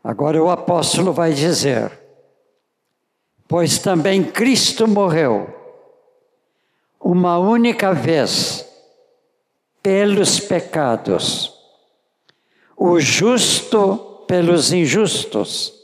Agora 0.02 0.42
o 0.42 0.50
apóstolo 0.50 1.12
vai 1.12 1.32
dizer: 1.32 1.92
Pois 3.46 3.78
também 3.78 4.24
Cristo 4.24 4.86
morreu 4.86 5.54
uma 7.00 7.38
única 7.38 7.92
vez 7.92 8.66
pelos 9.82 10.40
pecados 10.40 11.58
o 12.78 13.00
justo 13.00 14.24
pelos 14.28 14.72
injustos, 14.72 15.74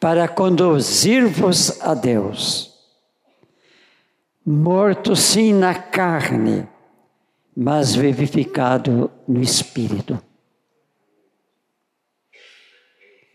para 0.00 0.26
conduzir-vos 0.26 1.80
a 1.82 1.92
Deus. 1.92 2.67
Morto 4.50 5.14
sim 5.14 5.52
na 5.52 5.74
carne, 5.74 6.66
mas 7.54 7.94
vivificado 7.94 9.10
no 9.28 9.42
espírito. 9.42 10.18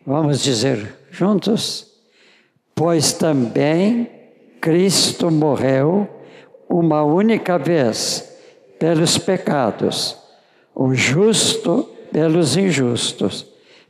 Vamos 0.04 0.42
dizer 0.42 0.92
juntos? 1.12 1.86
Pois 2.74 3.14
também 3.14 4.10
Cristo 4.60 5.30
morreu 5.30 6.10
uma 6.68 7.04
única 7.04 7.60
vez 7.60 8.36
pelos 8.80 9.16
pecados, 9.20 10.18
o 10.74 10.96
justo 10.96 11.88
pelos 12.12 12.58
injustos, 12.58 13.46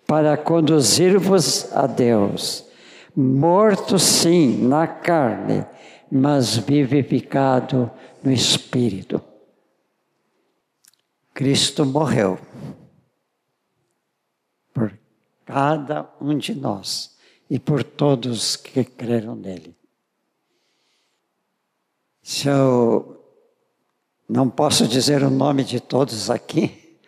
para 0.06 0.36
conduzir-vos 0.36 1.72
a 1.72 1.88
Deus. 1.88 2.66
Morto 3.16 3.98
sim 3.98 4.68
na 4.68 4.86
carne, 4.88 5.66
mas 6.16 6.58
vivificado 6.58 7.90
no 8.22 8.32
espírito. 8.32 9.20
Cristo 11.34 11.84
morreu 11.84 12.38
por 14.72 14.96
cada 15.44 16.08
um 16.22 16.38
de 16.38 16.54
nós 16.54 17.18
e 17.50 17.58
por 17.58 17.84
todos 17.84 18.56
que 18.56 18.84
creram 18.84 19.36
nele. 19.36 19.76
Se 22.22 22.48
eu 22.48 23.20
não 24.30 24.52
posso 24.52 24.88
dizer 24.88 25.24
o 25.24 25.32
nome 25.32 25.64
de 25.64 25.80
todos 25.80 26.30
aqui, 26.30 27.00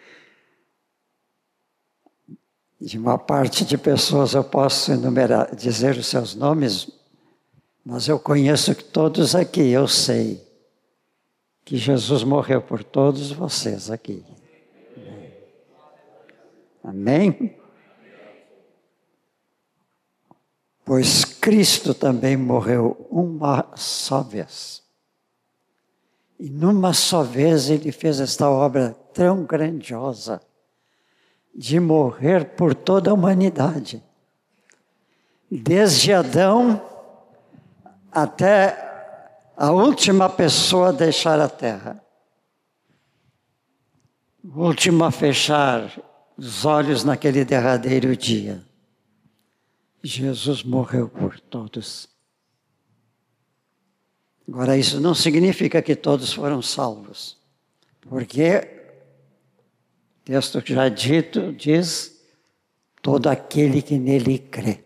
de 2.81 2.97
uma 2.97 3.19
parte 3.19 3.63
de 3.63 3.77
pessoas 3.77 4.33
eu 4.33 4.43
posso 4.43 4.91
enumerar, 4.91 5.55
dizer 5.55 5.95
os 5.95 6.07
seus 6.07 6.33
nomes, 6.33 7.04
mas 7.86 8.08
eu 8.08 8.19
conheço 8.19 8.74
todos 8.74 9.36
aqui, 9.36 9.69
eu 9.69 9.88
sei 9.88 10.43
que 11.63 11.78
Jesus 11.78 12.24
morreu 12.24 12.60
por 12.60 12.84
todos 12.84 13.32
vocês 13.32 13.91
aqui. 13.91 14.26
Amém? 16.84 17.56
Pois 20.84 21.24
Cristo 21.26 21.93
também 21.93 22.36
morreu 22.36 23.08
uma 23.10 23.67
só 23.76 24.21
vez. 24.21 24.84
E 26.39 26.50
numa 26.50 26.91
só 26.91 27.21
vez 27.21 27.69
ele 27.69 27.91
fez 27.91 28.19
esta 28.19 28.50
obra 28.50 28.95
tão 29.13 29.43
grandiosa 29.43 30.41
de 31.54 31.80
morrer 31.80 32.56
por 32.56 32.74
toda 32.74 33.12
a 33.12 33.13
humanidade. 33.13 34.04
Desde 35.50 36.12
Adão 36.12 36.94
até 38.15 39.51
a 39.58 39.71
última 39.71 40.30
pessoa 40.30 40.93
deixar 40.93 41.39
a 41.39 41.49
terra. 41.49 42.01
O 44.41 44.62
último 44.62 45.04
a 45.04 45.12
fechar 45.12 45.91
os 46.38 46.63
olhos 46.63 47.04
naquele 47.04 47.43
derradeiro 47.43 48.15
dia. 48.15 48.65
Jesus 50.01 50.63
morreu 50.63 51.10
por 51.10 51.39
todos. 51.39 52.08
Agora, 54.47 54.78
isso 54.78 55.01
não 55.01 55.13
significa 55.13 55.82
que 55.82 55.95
todos 55.95 56.32
foram 56.32 56.62
salvos, 56.62 57.38
porque 58.01 58.69
texto 60.23 60.62
já 60.63 60.88
dito 60.88 61.51
diz: 61.51 62.23
todo 63.01 63.28
aquele 63.28 63.82
que 63.82 63.97
nele 63.97 64.38
crê. 64.38 64.71
É 64.71 64.86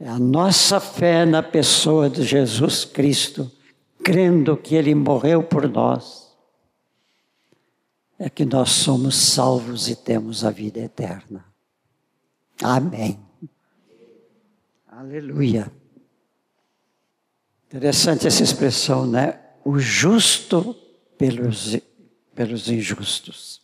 a 0.00 0.18
nossa 0.18 0.80
fé 0.80 1.24
na 1.24 1.42
pessoa 1.42 2.08
de 2.10 2.22
Jesus 2.22 2.84
Cristo, 2.84 3.50
crendo 4.02 4.56
que 4.56 4.74
ele 4.74 4.94
morreu 4.94 5.42
por 5.42 5.68
nós, 5.68 6.34
é 8.18 8.30
que 8.30 8.44
nós 8.44 8.70
somos 8.70 9.16
salvos 9.16 9.88
e 9.88 9.96
temos 9.96 10.44
a 10.44 10.50
vida 10.50 10.80
eterna. 10.80 11.44
Amém. 12.62 13.18
Aleluia. 14.88 15.70
Interessante 17.66 18.26
essa 18.26 18.42
expressão, 18.42 19.06
né? 19.06 19.40
O 19.64 19.78
justo 19.78 20.76
pelos 21.18 21.76
pelos 22.34 22.68
injustos. 22.68 23.62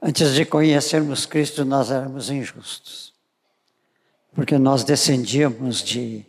Antes 0.00 0.34
de 0.34 0.44
conhecermos 0.44 1.26
Cristo, 1.26 1.64
nós 1.64 1.90
éramos 1.90 2.30
injustos, 2.30 3.14
porque 4.34 4.58
nós 4.58 4.84
descendíamos 4.84 5.82
de 5.82 6.24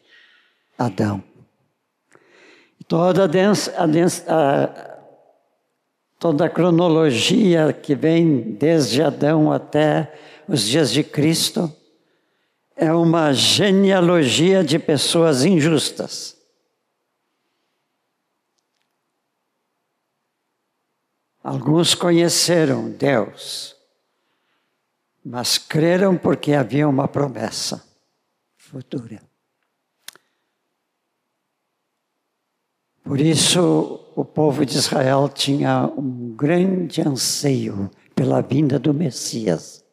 Adão. 0.77 1.23
Toda 2.87 3.25
a, 3.25 3.27
a, 3.27 4.63
a, 4.63 4.99
toda 6.17 6.45
a 6.45 6.49
cronologia 6.49 7.71
que 7.71 7.93
vem 7.93 8.41
desde 8.53 9.03
Adão 9.03 9.51
até 9.51 10.11
os 10.47 10.63
dias 10.63 10.91
de 10.91 11.03
Cristo 11.03 11.71
é 12.75 12.91
uma 12.91 13.33
genealogia 13.33 14.63
de 14.63 14.79
pessoas 14.79 15.43
injustas. 15.43 16.35
Alguns 21.43 21.93
conheceram 21.93 22.89
Deus, 22.89 23.75
mas 25.23 25.57
creram 25.57 26.17
porque 26.17 26.53
havia 26.53 26.87
uma 26.87 27.07
promessa 27.07 27.88
futura. 28.69 29.19
Por 33.03 33.19
isso, 33.19 34.13
o 34.15 34.23
povo 34.23 34.63
de 34.63 34.77
Israel 34.77 35.27
tinha 35.27 35.87
um 35.97 36.35
grande 36.35 37.01
anseio 37.01 37.89
pela 38.13 38.41
vinda 38.41 38.77
do 38.77 38.93
Messias, 38.93 39.83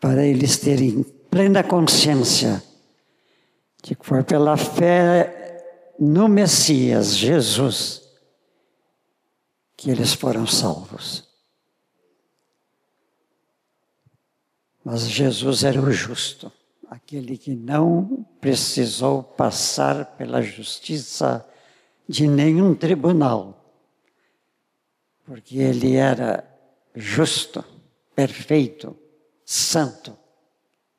para 0.00 0.24
eles 0.24 0.56
terem 0.58 1.02
plena 1.02 1.64
consciência 1.64 2.62
de 3.82 3.96
que 3.96 4.06
foi 4.06 4.22
pela 4.22 4.56
fé 4.56 5.92
no 5.98 6.28
Messias, 6.28 7.16
Jesus, 7.16 8.02
que 9.76 9.90
eles 9.90 10.14
foram 10.14 10.46
salvos. 10.46 11.26
Mas 14.84 15.08
Jesus 15.08 15.64
era 15.64 15.80
o 15.80 15.90
justo, 15.90 16.52
aquele 16.90 17.36
que 17.36 17.54
não 17.54 18.26
precisou 18.40 19.22
passar 19.22 20.16
pela 20.16 20.42
justiça 20.42 21.46
de 22.08 22.28
nenhum 22.28 22.74
tribunal, 22.74 23.72
porque 25.24 25.58
ele 25.58 25.96
era 25.96 26.44
justo, 26.94 27.64
perfeito, 28.14 28.96
santo, 29.44 30.16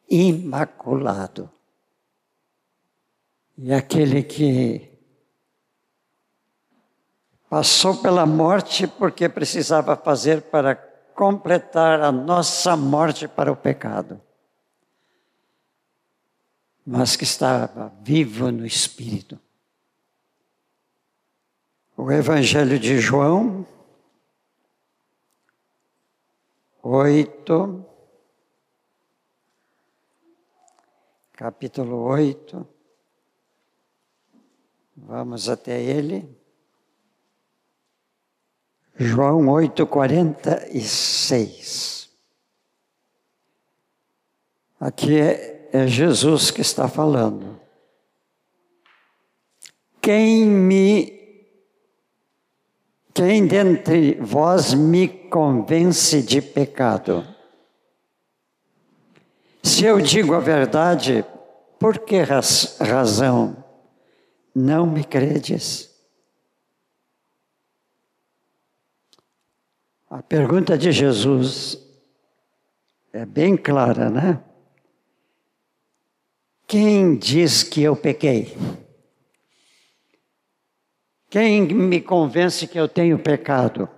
imaculado. 0.09 1.49
E 3.57 3.71
aquele 3.71 4.23
que 4.23 4.91
passou 7.49 7.97
pela 7.97 8.25
morte 8.25 8.85
porque 8.85 9.29
precisava 9.29 9.95
fazer 9.95 10.41
para 10.41 10.75
completar 10.75 12.01
a 12.01 12.11
nossa 12.11 12.75
morte 12.75 13.27
para 13.27 13.51
o 13.51 13.55
pecado, 13.55 14.21
mas 16.85 17.15
que 17.15 17.23
estava 17.23 17.89
vivo 18.01 18.51
no 18.51 18.65
Espírito. 18.65 19.39
O 21.97 22.11
Evangelho 22.11 22.77
de 22.77 22.99
João, 22.99 23.65
oito, 26.83 27.85
capítulo 31.33 32.03
oito, 32.03 32.67
vamos 34.95 35.49
até 35.49 35.81
ele. 35.81 36.45
João 38.97 39.49
8, 39.49 39.85
46. 39.87 42.09
Aqui 44.79 45.19
é, 45.19 45.64
é 45.71 45.87
Jesus 45.87 46.51
que 46.51 46.61
está 46.61 46.87
falando. 46.87 47.59
Quem 50.01 50.45
me 50.45 51.15
quem 53.15 53.47
dentre 53.47 54.15
vós 54.15 54.73
me 54.73 55.07
convence 55.07 56.21
de 56.21 56.41
pecado? 56.41 57.25
Se 59.63 59.85
eu 59.85 60.01
digo 60.01 60.33
a 60.33 60.39
verdade, 60.39 61.25
por 61.79 61.99
que 61.99 62.17
razão 62.21 63.63
não 64.53 64.85
me 64.85 65.03
credes? 65.03 65.89
A 70.09 70.21
pergunta 70.21 70.77
de 70.77 70.91
Jesus 70.91 71.81
é 73.13 73.25
bem 73.25 73.55
clara, 73.57 74.09
né? 74.09 74.43
Quem 76.67 77.15
diz 77.15 77.61
que 77.63 77.83
eu 77.83 77.95
pequei? 77.95 78.57
Quem 81.29 81.61
me 81.61 82.01
convence 82.01 82.65
que 82.65 82.79
eu 82.79 82.87
tenho 82.87 83.19
pecado? 83.19 83.89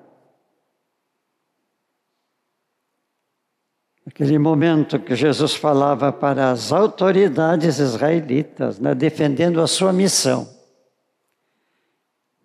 Aquele 4.05 4.39
momento 4.39 4.99
que 4.99 5.15
Jesus 5.15 5.53
falava 5.53 6.11
para 6.11 6.49
as 6.49 6.71
autoridades 6.71 7.77
israelitas, 7.77 8.79
né, 8.79 8.95
defendendo 8.95 9.61
a 9.61 9.67
sua 9.67 9.93
missão. 9.93 10.49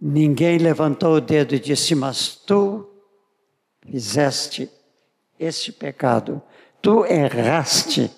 Ninguém 0.00 0.58
levantou 0.58 1.14
o 1.14 1.20
dedo 1.20 1.54
e 1.54 1.60
disse: 1.60 1.94
Mas 1.94 2.34
tu 2.34 2.90
fizeste 3.80 4.68
este 5.38 5.72
pecado, 5.72 6.42
tu 6.82 7.06
erraste. 7.06 8.10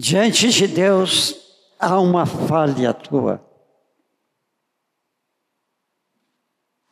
Diante 0.00 0.50
de 0.50 0.68
Deus 0.68 1.34
há 1.76 1.98
uma 1.98 2.24
falha 2.24 2.94
tua. 2.94 3.44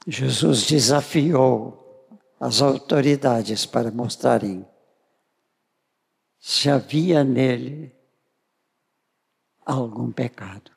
Jesus 0.08 0.66
desafiou 0.66 2.18
as 2.40 2.60
autoridades 2.60 3.64
para 3.64 3.92
mostrarem 3.92 4.66
se 6.40 6.68
havia 6.68 7.22
nele 7.22 7.94
algum 9.64 10.10
pecado. 10.10 10.72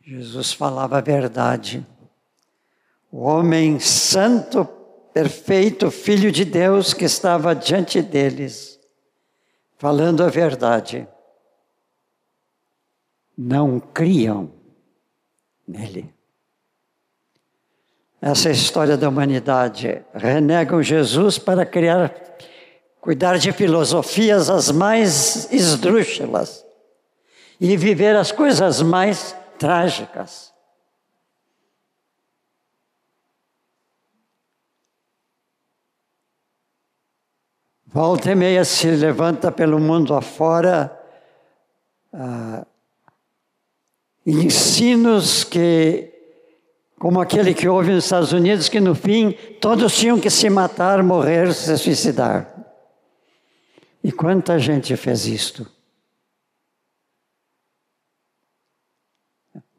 Jesus 0.00 0.54
falava 0.54 0.96
a 0.96 1.02
verdade. 1.02 1.86
O 3.12 3.18
homem 3.18 3.78
santo, 3.78 4.85
perfeito, 5.16 5.90
filho 5.90 6.30
de 6.30 6.44
Deus 6.44 6.92
que 6.92 7.06
estava 7.06 7.54
diante 7.54 8.02
deles, 8.02 8.78
falando 9.78 10.22
a 10.22 10.28
verdade 10.28 11.08
não 13.34 13.80
criam 13.80 14.52
nele. 15.66 16.12
Essa 18.20 18.50
é 18.50 18.52
história 18.52 18.94
da 18.94 19.08
humanidade. 19.08 20.04
Renegam 20.12 20.82
Jesus 20.82 21.38
para 21.38 21.64
criar, 21.64 22.14
cuidar 23.00 23.38
de 23.38 23.52
filosofias 23.52 24.50
as 24.50 24.70
mais 24.70 25.50
esdrúxulas 25.50 26.62
e 27.58 27.74
viver 27.74 28.14
as 28.14 28.30
coisas 28.32 28.82
mais 28.82 29.34
trágicas. 29.58 30.52
Volta 37.96 38.30
e 38.30 38.34
meia 38.34 38.62
se 38.62 38.90
levanta 38.90 39.50
pelo 39.50 39.80
mundo 39.80 40.12
afora. 40.12 40.94
Ah, 42.12 42.66
ensinos 44.26 45.44
que, 45.44 46.12
como 46.98 47.22
aquele 47.22 47.54
que 47.54 47.66
houve 47.66 47.94
nos 47.94 48.04
Estados 48.04 48.32
Unidos, 48.32 48.68
que 48.68 48.80
no 48.80 48.94
fim 48.94 49.32
todos 49.62 49.96
tinham 49.96 50.20
que 50.20 50.28
se 50.28 50.50
matar, 50.50 51.02
morrer, 51.02 51.54
se 51.54 51.74
suicidar. 51.78 52.54
E 54.04 54.12
quanta 54.12 54.58
gente 54.58 54.94
fez 54.94 55.24
isto? 55.26 55.66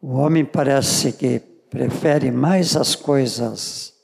O 0.01 0.15
homem 0.15 0.43
parece 0.43 1.13
que 1.13 1.37
prefere 1.69 2.31
mais 2.31 2.75
as 2.75 2.95
coisas 2.95 3.96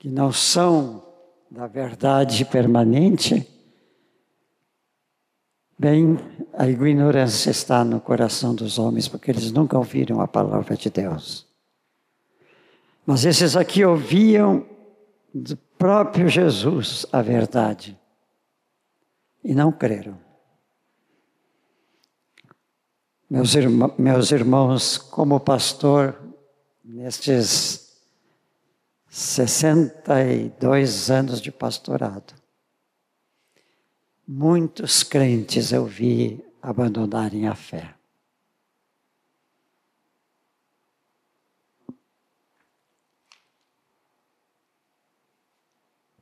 que 0.00 0.08
não 0.08 0.32
são 0.32 1.06
da 1.48 1.68
verdade 1.68 2.44
permanente 2.44 3.46
Bem, 5.80 6.18
a 6.52 6.68
ignorância 6.68 7.50
está 7.50 7.82
no 7.82 8.02
coração 8.02 8.54
dos 8.54 8.78
homens, 8.78 9.08
porque 9.08 9.30
eles 9.30 9.50
nunca 9.50 9.78
ouviram 9.78 10.20
a 10.20 10.28
palavra 10.28 10.76
de 10.76 10.90
Deus. 10.90 11.46
Mas 13.06 13.24
esses 13.24 13.56
aqui 13.56 13.82
ouviam 13.82 14.66
do 15.32 15.56
próprio 15.78 16.28
Jesus 16.28 17.06
a 17.10 17.22
verdade 17.22 17.98
e 19.42 19.54
não 19.54 19.72
creram. 19.72 20.18
Meus, 23.30 24.32
irmãos, 24.32 24.98
como 24.98 25.40
pastor, 25.40 26.14
nestes 26.84 27.89
62 29.10 31.10
anos 31.10 31.42
de 31.42 31.52
pastorado, 31.52 32.32
muitos 34.26 35.02
crentes 35.02 35.72
eu 35.72 35.84
vi 35.84 36.42
abandonarem 36.62 37.46
a 37.46 37.54
fé. 37.54 37.94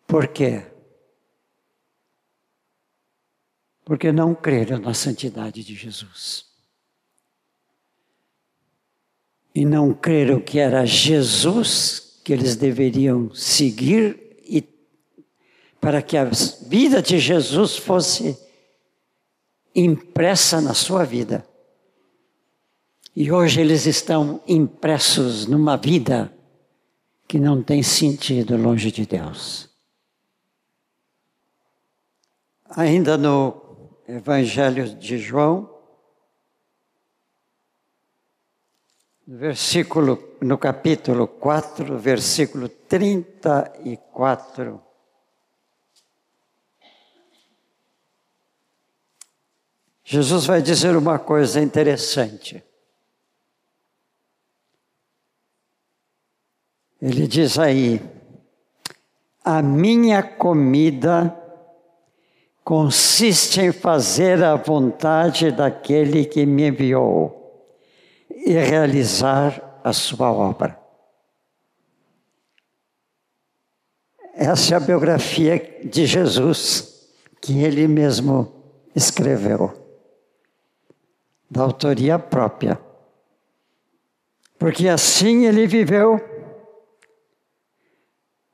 Por 0.07 0.29
quê? 0.29 0.67
porque 3.89 4.13
não 4.13 4.35
creram 4.35 4.79
na 4.79 4.93
santidade 4.93 5.65
de 5.65 5.75
Jesus. 5.75 6.45
E 9.55 9.65
não 9.65 9.95
creram 9.95 10.43
que 10.43 10.59
era 10.59 10.85
Jesus 10.85 12.08
que 12.29 12.33
eles 12.35 12.57
deveriam 12.57 13.35
seguir 13.35 14.37
e 14.43 14.63
para 15.81 16.03
que 16.03 16.15
a 16.15 16.29
vida 16.69 17.01
de 17.01 17.19
Jesus 17.19 17.79
fosse 17.79 18.37
impressa 19.75 20.61
na 20.61 20.75
sua 20.75 21.05
vida. 21.05 21.43
E 23.17 23.33
hoje 23.33 23.63
eles 23.63 23.87
estão 23.87 24.43
impressos 24.47 25.47
numa 25.47 25.79
vida 25.79 26.31
que 27.27 27.39
não 27.39 27.63
tem 27.63 27.83
sentido 27.83 28.59
longe 28.59 28.93
de 28.93 29.07
Deus. 29.07 29.71
Ainda 32.69 33.17
no 33.17 33.59
Evangelho 34.07 34.95
de 34.97 35.17
João, 35.17 35.78
versículo, 39.31 40.37
no 40.41 40.57
capítulo 40.57 41.29
4, 41.29 41.99
versículo 41.99 42.71
34. 42.71 44.83
Jesus 50.03 50.47
vai 50.47 50.63
dizer 50.63 50.97
uma 50.97 51.19
coisa 51.19 51.61
interessante. 51.61 52.65
Ele 57.03 57.27
diz 57.27 57.59
aí: 57.59 58.01
a 59.45 59.61
minha 59.61 60.23
comida 60.23 61.39
consiste 62.65 63.61
em 63.61 63.73
fazer 63.73 64.43
a 64.43 64.57
vontade 64.57 65.51
daquele 65.51 66.25
que 66.25 66.47
me 66.47 66.69
enviou 66.69 67.38
e 68.49 68.53
realizar 68.53 69.79
a 69.85 69.93
sua 69.93 70.33
obra. 70.33 70.81
Essa 74.33 74.73
é 74.73 74.77
a 74.79 74.81
biografia 74.81 75.83
de 75.85 76.07
Jesus 76.07 77.11
que 77.43 77.63
ele 77.63 77.87
mesmo 77.87 78.51
escreveu 78.97 79.75
da 81.51 81.61
autoria 81.61 82.19
própria. 82.19 82.81
Porque 84.59 84.89
assim 84.89 85.45
ele 85.45 85.67
viveu, 85.67 86.19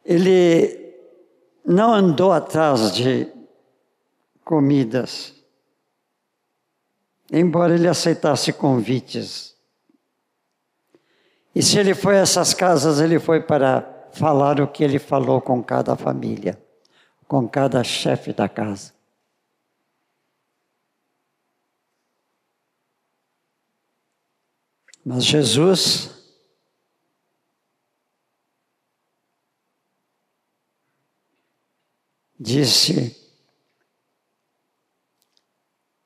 ele 0.04 0.92
não 1.64 1.94
andou 1.94 2.32
atrás 2.32 2.92
de 2.92 3.28
comidas, 4.44 5.32
embora 7.30 7.76
ele 7.76 7.86
aceitasse 7.86 8.52
convites. 8.52 9.53
E 11.54 11.62
se 11.62 11.78
ele 11.78 11.94
foi 11.94 12.16
a 12.18 12.22
essas 12.22 12.52
casas, 12.52 13.00
ele 13.00 13.20
foi 13.20 13.40
para 13.40 14.08
falar 14.12 14.60
o 14.60 14.66
que 14.66 14.82
ele 14.82 14.98
falou 14.98 15.40
com 15.40 15.62
cada 15.62 15.94
família, 15.94 16.60
com 17.28 17.48
cada 17.48 17.84
chefe 17.84 18.32
da 18.32 18.48
casa. 18.48 18.92
Mas 25.04 25.24
Jesus 25.24 26.10
disse 32.40 33.20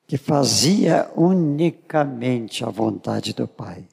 que 0.07 0.19
fazia 0.19 1.11
unicamente 1.15 2.65
a 2.65 2.71
vontade 2.71 3.33
do 3.33 3.47
Pai 3.47 3.89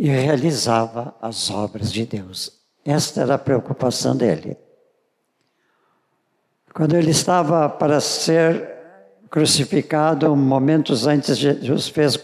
e 0.00 0.08
realizava 0.08 1.14
as 1.20 1.50
obras 1.50 1.92
de 1.92 2.06
Deus. 2.06 2.58
Esta 2.82 3.20
era 3.20 3.34
a 3.34 3.38
preocupação 3.38 4.16
dele. 4.16 4.56
Quando 6.74 6.96
ele 6.96 7.10
estava 7.10 7.68
para 7.68 8.00
ser 8.00 8.66
crucificado, 9.30 10.34
momentos 10.34 11.06
antes, 11.06 11.36
Jesus 11.36 11.88
fez 11.88 12.16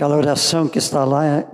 Aquela 0.00 0.16
oração 0.16 0.66
que 0.66 0.78
está 0.78 1.04
lá 1.04 1.44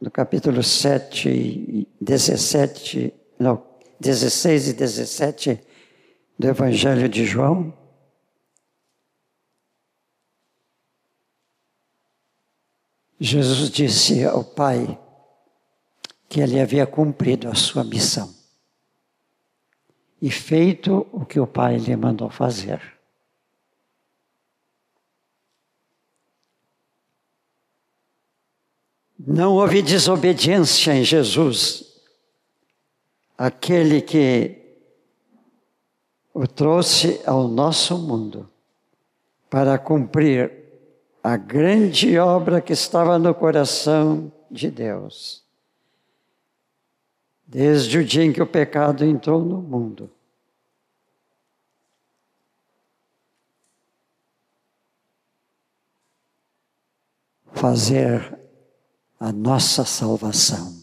no 0.00 0.10
capítulo 0.10 0.60
7 0.60 1.28
e 1.28 1.88
17, 2.00 3.14
não, 3.38 3.62
16 4.00 4.68
e 4.70 4.72
17 4.72 5.60
do 6.36 6.48
Evangelho 6.48 7.08
de 7.08 7.24
João. 7.24 7.72
Jesus 13.18 13.70
disse 13.70 14.24
ao 14.24 14.44
Pai 14.44 14.98
que 16.28 16.40
ele 16.40 16.60
havia 16.60 16.86
cumprido 16.86 17.48
a 17.48 17.54
sua 17.54 17.84
missão 17.84 18.34
e 20.20 20.30
feito 20.30 21.06
o 21.12 21.24
que 21.24 21.38
o 21.38 21.46
Pai 21.46 21.76
lhe 21.76 21.94
mandou 21.96 22.30
fazer. 22.30 22.80
Não 29.18 29.54
houve 29.54 29.80
desobediência 29.80 30.94
em 30.94 31.04
Jesus, 31.04 32.02
aquele 33.38 34.02
que 34.02 34.60
o 36.32 36.46
trouxe 36.46 37.20
ao 37.24 37.46
nosso 37.46 37.96
mundo 37.96 38.50
para 39.48 39.78
cumprir 39.78 40.63
a 41.24 41.38
grande 41.38 42.18
obra 42.18 42.60
que 42.60 42.74
estava 42.74 43.18
no 43.18 43.34
coração 43.34 44.30
de 44.50 44.70
Deus. 44.70 45.42
Desde 47.46 47.96
o 47.96 48.04
dia 48.04 48.22
em 48.22 48.30
que 48.30 48.42
o 48.42 48.46
pecado 48.46 49.02
entrou 49.06 49.42
no 49.42 49.62
mundo. 49.62 50.10
Fazer 57.54 58.38
a 59.18 59.32
nossa 59.32 59.86
salvação, 59.86 60.78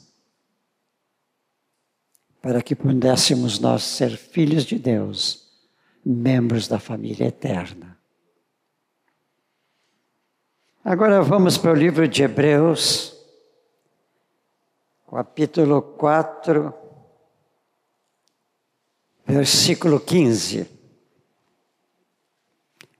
para 2.41 2.63
que 2.63 2.75
pudéssemos 2.75 3.59
nós 3.59 3.83
ser 3.83 4.17
filhos 4.17 4.65
de 4.65 4.79
Deus, 4.79 5.47
membros 6.03 6.67
da 6.67 6.79
família 6.79 7.27
eterna. 7.27 7.90
Agora 10.83 11.21
vamos 11.21 11.59
para 11.59 11.73
o 11.73 11.75
livro 11.75 12.07
de 12.07 12.23
Hebreus, 12.23 13.15
capítulo 15.11 15.79
4, 15.79 16.73
versículo 19.23 19.99
15. 19.99 20.67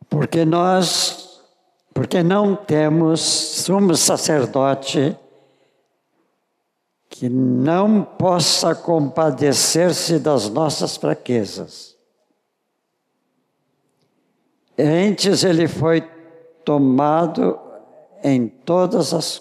Porque 0.07 0.45
nós, 0.45 1.41
porque 1.91 2.21
não 2.21 2.55
temos 2.55 3.19
sumo 3.19 3.95
sacerdote 3.95 5.17
que 7.09 7.27
não 7.27 8.03
possa 8.03 8.75
compadecer-se 8.75 10.19
das 10.19 10.47
nossas 10.49 10.97
fraquezas. 10.97 11.97
Antes 14.77 15.43
ele 15.43 15.67
foi 15.67 16.01
tomado 16.63 17.70
em 18.23 18.47
todas 18.47 19.13
as 19.13 19.39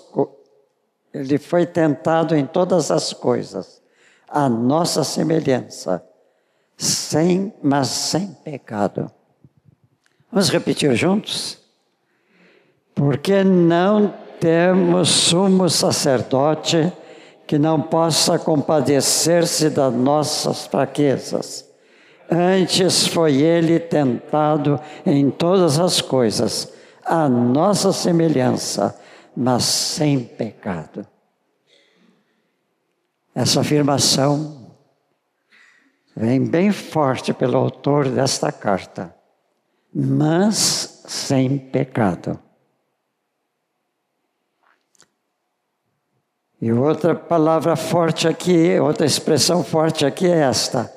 ele 1.12 1.38
foi 1.38 1.66
tentado 1.66 2.36
em 2.36 2.46
todas 2.46 2.90
as 2.90 3.12
coisas, 3.12 3.82
a 4.28 4.48
nossa 4.48 5.02
semelhança, 5.02 6.04
sem, 6.76 7.52
mas 7.62 7.88
sem 7.88 8.28
pecado. 8.44 9.10
Vamos 10.30 10.48
repetir 10.50 10.94
juntos? 10.94 11.58
Porque 12.94 13.42
não 13.42 14.14
temos 14.38 15.08
sumo 15.08 15.68
sacerdote 15.68 16.92
que 17.46 17.58
não 17.58 17.82
possa 17.82 18.38
compadecer-se 18.38 19.68
das 19.70 19.92
nossas 19.92 20.66
fraquezas. 20.66 21.68
Antes 22.30 23.08
foi 23.08 23.42
ele 23.42 23.80
tentado 23.80 24.78
em 25.04 25.28
todas 25.28 25.80
as 25.80 26.00
coisas, 26.00 26.72
a 27.10 27.28
nossa 27.28 27.92
semelhança, 27.92 28.96
mas 29.36 29.64
sem 29.64 30.22
pecado. 30.22 31.04
Essa 33.34 33.62
afirmação 33.62 34.76
vem 36.16 36.46
bem 36.46 36.70
forte 36.70 37.32
pelo 37.32 37.56
autor 37.56 38.08
desta 38.08 38.52
carta, 38.52 39.12
mas 39.92 41.02
sem 41.08 41.58
pecado. 41.58 42.38
E 46.62 46.70
outra 46.70 47.16
palavra 47.16 47.74
forte 47.74 48.28
aqui, 48.28 48.78
outra 48.78 49.04
expressão 49.04 49.64
forte 49.64 50.06
aqui 50.06 50.28
é 50.28 50.42
esta: 50.42 50.92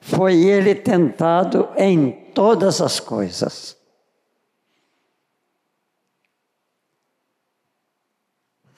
foi 0.00 0.36
ele 0.44 0.74
tentado 0.74 1.68
em 1.76 2.10
todas 2.32 2.80
as 2.80 2.98
coisas. 2.98 3.77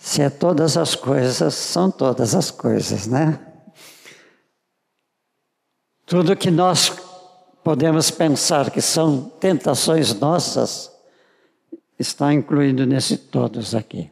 Se 0.03 0.23
é 0.23 0.31
todas 0.31 0.79
as 0.79 0.95
coisas, 0.95 1.53
são 1.53 1.91
todas 1.91 2.35
as 2.35 2.51
coisas, 2.51 3.07
né? 3.07 3.39
Tudo 6.07 6.35
que 6.35 6.51
nós 6.51 6.89
podemos 7.63 8.11
pensar 8.11 8.71
que 8.71 8.81
são 8.81 9.29
tentações 9.39 10.15
nossas, 10.15 10.91
está 11.99 12.33
incluído 12.33 12.87
nesse 12.87 13.19
todos 13.19 13.75
aqui. 13.75 14.11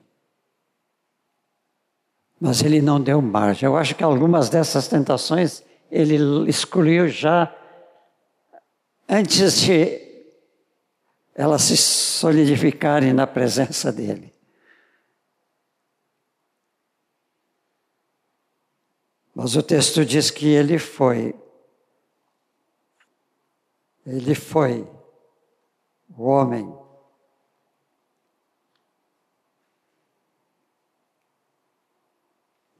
Mas 2.38 2.62
ele 2.62 2.82
não 2.82 3.00
deu 3.00 3.22
margem. 3.22 3.66
Eu 3.66 3.76
acho 3.76 3.94
que 3.94 4.04
algumas 4.04 4.50
dessas 4.50 4.88
tentações 4.88 5.64
ele 5.90 6.18
excluiu 6.48 7.08
já 7.08 7.52
antes 9.08 9.58
de 9.62 10.06
elas 11.34 11.62
se 11.62 11.78
solidificarem 11.78 13.14
na 13.14 13.26
presença 13.26 13.90
dele. 13.90 14.37
Mas 19.40 19.54
o 19.54 19.62
texto 19.62 20.04
diz 20.04 20.32
que 20.32 20.48
ele 20.48 20.80
foi. 20.80 21.32
Ele 24.04 24.34
foi 24.34 24.80
o 26.08 26.24
homem 26.24 26.76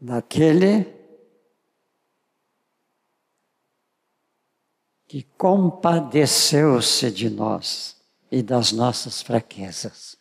naquele 0.00 0.92
que 5.06 5.22
compadeceu-se 5.22 7.09
de 7.12 7.30
nós 7.30 8.02
e 8.32 8.42
das 8.42 8.72
nossas 8.72 9.22
fraquezas. 9.22 10.17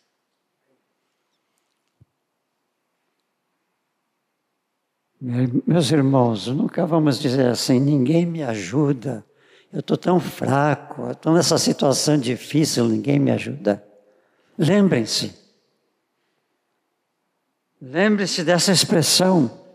Meus 5.20 5.90
irmãos, 5.90 6.46
nunca 6.46 6.86
vamos 6.86 7.18
dizer 7.18 7.48
assim: 7.48 7.80
ninguém 7.80 8.24
me 8.24 8.42
ajuda, 8.42 9.26
eu 9.72 9.80
estou 9.80 9.96
tão 9.96 10.20
fraco, 10.20 11.10
estou 11.10 11.34
nessa 11.34 11.58
situação 11.58 12.16
difícil, 12.16 12.86
ninguém 12.88 13.18
me 13.18 13.32
ajuda. 13.32 13.84
Lembrem-se, 14.56 15.34
lembre-se 17.80 18.44
dessa 18.44 18.70
expressão. 18.72 19.66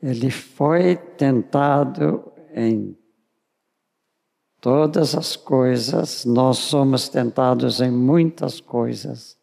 Ele 0.00 0.30
foi 0.30 0.96
tentado 0.96 2.32
em 2.54 2.96
todas 4.60 5.14
as 5.14 5.36
coisas, 5.36 6.24
nós 6.24 6.58
somos 6.58 7.08
tentados 7.08 7.80
em 7.80 7.90
muitas 7.90 8.60
coisas, 8.60 9.37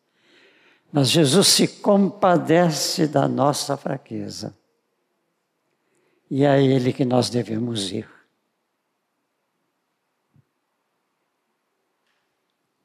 mas 0.96 1.10
Jesus 1.10 1.48
se 1.50 1.68
compadece 1.68 3.06
da 3.06 3.28
nossa 3.28 3.76
fraqueza. 3.76 4.58
E 6.32 6.46
é 6.46 6.50
a 6.50 6.58
Ele 6.58 6.94
que 6.94 7.04
nós 7.04 7.30
devemos 7.30 7.92
ir. 7.92 8.10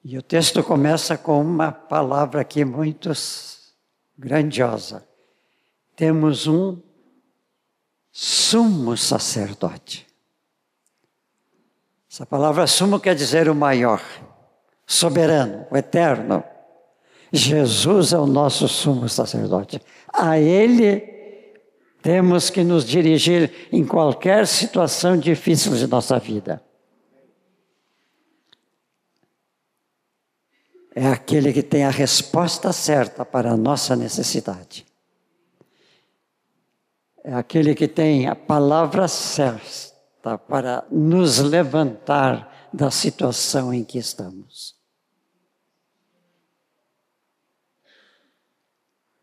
E 0.02 0.18
o 0.18 0.22
texto 0.22 0.60
começa 0.64 1.16
com 1.16 1.40
uma 1.40 1.70
palavra 1.70 2.40
aqui 2.40 2.64
muito 2.64 3.12
grandiosa. 4.18 5.06
Temos 5.94 6.48
um 6.48 6.82
sumo 8.10 8.96
sacerdote. 8.96 10.04
Essa 12.10 12.26
palavra 12.26 12.66
sumo 12.66 12.98
quer 12.98 13.14
dizer 13.14 13.48
o 13.48 13.54
maior, 13.54 14.02
soberano, 14.84 15.64
o 15.70 15.76
eterno. 15.76 16.42
Jesus 17.32 18.12
é 18.12 18.18
o 18.18 18.26
nosso 18.26 18.66
sumo 18.68 19.08
sacerdote. 19.08 19.80
A 20.12 20.38
Ele 20.38 21.00
temos 22.02 22.50
que 22.50 22.64
nos 22.64 22.84
dirigir 22.84 23.68
em 23.70 23.84
qualquer 23.84 24.46
situação 24.46 25.16
difícil 25.16 25.74
de 25.76 25.86
nossa 25.86 26.18
vida. 26.18 26.62
É 30.94 31.06
aquele 31.06 31.52
que 31.52 31.62
tem 31.62 31.84
a 31.84 31.90
resposta 31.90 32.72
certa 32.72 33.24
para 33.24 33.52
a 33.52 33.56
nossa 33.56 33.94
necessidade 33.94 34.90
é 37.22 37.34
aquele 37.34 37.74
que 37.74 37.86
tem 37.86 38.26
a 38.26 38.34
palavra 38.34 39.06
certa 39.06 40.38
para 40.38 40.84
nos 40.90 41.38
levantar 41.38 42.68
da 42.72 42.90
situação 42.90 43.72
em 43.72 43.84
que 43.84 43.98
estamos. 43.98 44.79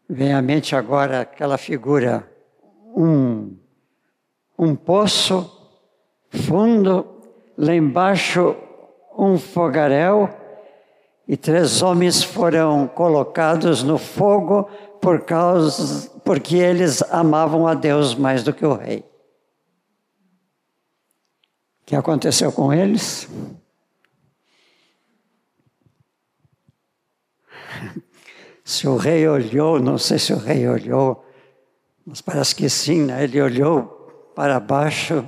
Vem 0.10 0.34
à 0.34 0.42
mente 0.42 0.74
agora 0.74 1.22
aquela 1.22 1.58
figura, 1.58 2.26
um, 2.96 3.58
um 4.58 4.74
poço 4.74 5.52
fundo, 6.30 7.06
lá 7.58 7.76
embaixo 7.76 8.56
um 9.18 9.38
fogaréu, 9.38 10.30
e 11.28 11.36
três 11.36 11.82
homens 11.82 12.24
foram 12.24 12.88
colocados 12.88 13.84
no 13.84 13.98
fogo 13.98 14.70
por 15.02 15.26
causa, 15.26 16.10
porque 16.24 16.56
eles 16.56 17.02
amavam 17.12 17.68
a 17.68 17.74
Deus 17.74 18.16
mais 18.16 18.44
do 18.44 18.54
que 18.54 18.66
o 18.66 18.74
rei. 18.74 19.00
O 21.82 21.86
que 21.86 21.96
aconteceu 21.98 22.50
com 22.52 22.72
eles? 22.72 23.28
Se 28.68 28.86
o 28.86 28.98
rei 28.98 29.26
olhou, 29.26 29.80
não 29.80 29.98
sei 29.98 30.20
se 30.20 30.34
o 30.34 30.38
rei 30.38 30.68
olhou, 30.68 31.26
mas 32.06 32.20
parece 32.20 32.54
que 32.54 32.70
sim, 32.70 33.04
né? 33.04 33.24
ele 33.24 33.42
olhou 33.42 33.86
para 34.36 34.60
baixo 34.60 35.28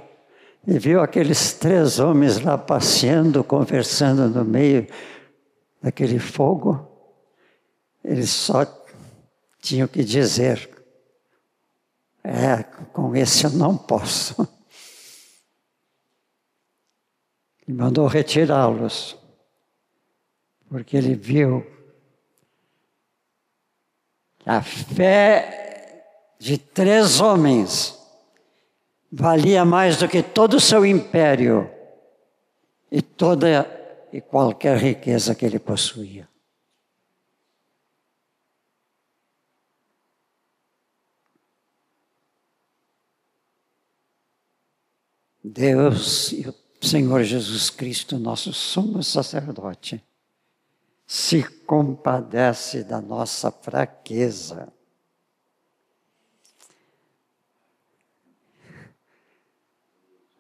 e 0.67 0.77
viu 0.77 0.99
aqueles 0.99 1.53
três 1.53 1.99
homens 1.99 2.41
lá 2.41 2.57
passeando, 2.57 3.41
conversando 3.41 4.27
no 4.27 4.43
meio 4.43 4.85
daquele 5.81 6.19
fogo. 6.19 6.85
Eles 8.03 8.29
só 8.29 8.65
tinham 9.61 9.87
que 9.87 10.03
dizer: 10.03 10.69
é, 12.21 12.61
com 12.91 13.15
esse 13.15 13.45
eu 13.45 13.51
não 13.51 13.77
posso. 13.77 14.35
E 17.65 17.71
mandou 17.71 18.05
retirá-los, 18.05 19.15
porque 20.67 20.97
ele 20.97 21.15
viu 21.15 21.78
a 24.49 24.63
fé 24.63 26.03
de 26.39 26.57
três 26.57 27.21
homens 27.21 27.95
valia 29.11 29.63
mais 29.63 29.97
do 29.97 30.07
que 30.07 30.23
todo 30.23 30.55
o 30.55 30.59
seu 30.59 30.83
império 30.83 31.69
e 32.91 32.99
toda 32.99 33.69
e 34.11 34.19
qualquer 34.19 34.75
riqueza 34.79 35.35
que 35.35 35.45
ele 35.45 35.59
possuía. 35.59 36.27
Deus 45.43 46.31
e 46.31 46.49
o 46.49 46.55
Senhor 46.81 47.21
Jesus 47.21 47.69
Cristo, 47.69 48.17
nosso 48.17 48.51
sumo 48.51 49.03
sacerdote, 49.03 50.03
se 51.11 51.41
compadece 51.41 52.83
da 52.83 53.01
nossa 53.01 53.51
fraqueza. 53.51 54.71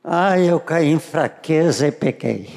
Ah, 0.03 0.39
eu 0.39 0.59
caí 0.59 0.89
em 0.89 0.99
fraqueza 0.99 1.87
e 1.87 1.91
pequei. 1.91 2.49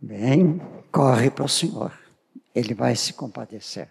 Bem, 0.00 0.60
corre 0.92 1.28
para 1.28 1.44
o 1.44 1.48
Senhor, 1.48 1.92
Ele 2.54 2.72
vai 2.72 2.94
se 2.94 3.12
compadecer. 3.12 3.88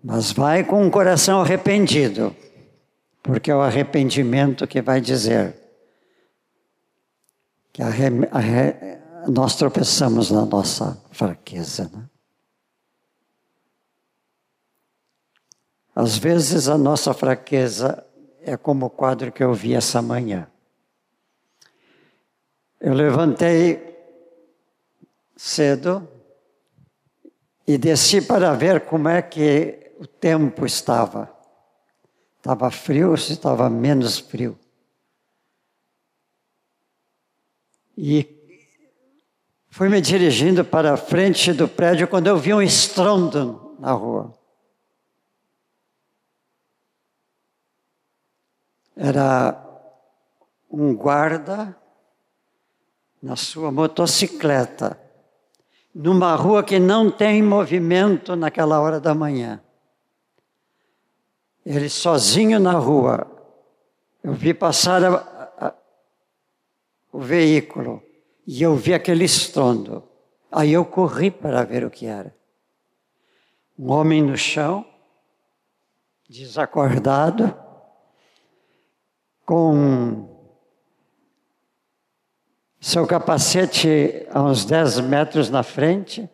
Mas 0.00 0.30
vai 0.30 0.62
com 0.62 0.84
um 0.84 0.88
coração 0.88 1.40
arrependido 1.40 2.34
porque 3.24 3.50
é 3.50 3.56
o 3.56 3.60
arrependimento 3.60 4.68
que 4.68 4.80
vai 4.80 5.00
dizer 5.00 5.56
que 7.72 7.82
a, 7.82 7.88
a, 7.88 9.07
nós 9.30 9.56
tropeçamos 9.56 10.30
na 10.30 10.44
nossa 10.44 11.00
fraqueza. 11.10 11.90
Né? 11.92 12.08
Às 15.94 16.16
vezes 16.16 16.68
a 16.68 16.78
nossa 16.78 17.12
fraqueza 17.12 18.04
é 18.40 18.56
como 18.56 18.86
o 18.86 18.90
quadro 18.90 19.30
que 19.30 19.42
eu 19.42 19.52
vi 19.52 19.74
essa 19.74 20.00
manhã. 20.00 20.48
Eu 22.80 22.94
levantei 22.94 23.96
cedo 25.36 26.08
e 27.66 27.76
desci 27.76 28.22
para 28.22 28.54
ver 28.54 28.86
como 28.86 29.08
é 29.08 29.20
que 29.20 29.92
o 29.98 30.06
tempo 30.06 30.64
estava. 30.64 31.36
Estava 32.38 32.70
frio, 32.70 33.16
se 33.16 33.32
estava 33.32 33.68
menos 33.68 34.18
frio. 34.18 34.58
E 37.96 38.37
fui 39.70 39.88
me 39.88 40.00
dirigindo 40.00 40.64
para 40.64 40.94
a 40.94 40.96
frente 40.96 41.52
do 41.52 41.68
prédio 41.68 42.08
quando 42.08 42.26
eu 42.26 42.36
vi 42.36 42.52
um 42.52 42.62
estrondo 42.62 43.76
na 43.78 43.92
rua. 43.92 44.34
Era 48.96 49.64
um 50.70 50.94
guarda 50.94 51.76
na 53.22 53.36
sua 53.36 53.70
motocicleta, 53.70 54.98
numa 55.94 56.34
rua 56.34 56.62
que 56.62 56.78
não 56.78 57.10
tem 57.10 57.42
movimento 57.42 58.34
naquela 58.34 58.80
hora 58.80 59.00
da 59.00 59.14
manhã. 59.14 59.60
Ele 61.64 61.88
sozinho 61.88 62.58
na 62.58 62.72
rua. 62.72 63.26
Eu 64.22 64.32
vi 64.32 64.54
passar 64.54 65.04
a, 65.04 65.14
a, 65.58 65.74
o 67.12 67.20
veículo 67.20 68.02
e 68.50 68.62
eu 68.62 68.74
vi 68.74 68.94
aquele 68.94 69.24
estrondo. 69.24 70.02
Aí 70.50 70.72
eu 70.72 70.82
corri 70.82 71.30
para 71.30 71.62
ver 71.64 71.84
o 71.84 71.90
que 71.90 72.06
era. 72.06 72.34
Um 73.78 73.92
homem 73.92 74.22
no 74.22 74.38
chão, 74.38 74.86
desacordado, 76.26 77.54
com 79.44 80.34
seu 82.80 83.06
capacete 83.06 84.26
a 84.30 84.42
uns 84.42 84.64
10 84.64 85.00
metros 85.00 85.50
na 85.50 85.62
frente, 85.62 86.26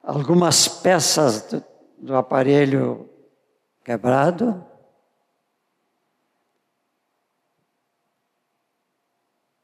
algumas 0.00 0.68
peças 0.68 1.42
do, 1.50 1.64
do 1.98 2.14
aparelho 2.14 3.10
quebrado. 3.84 4.64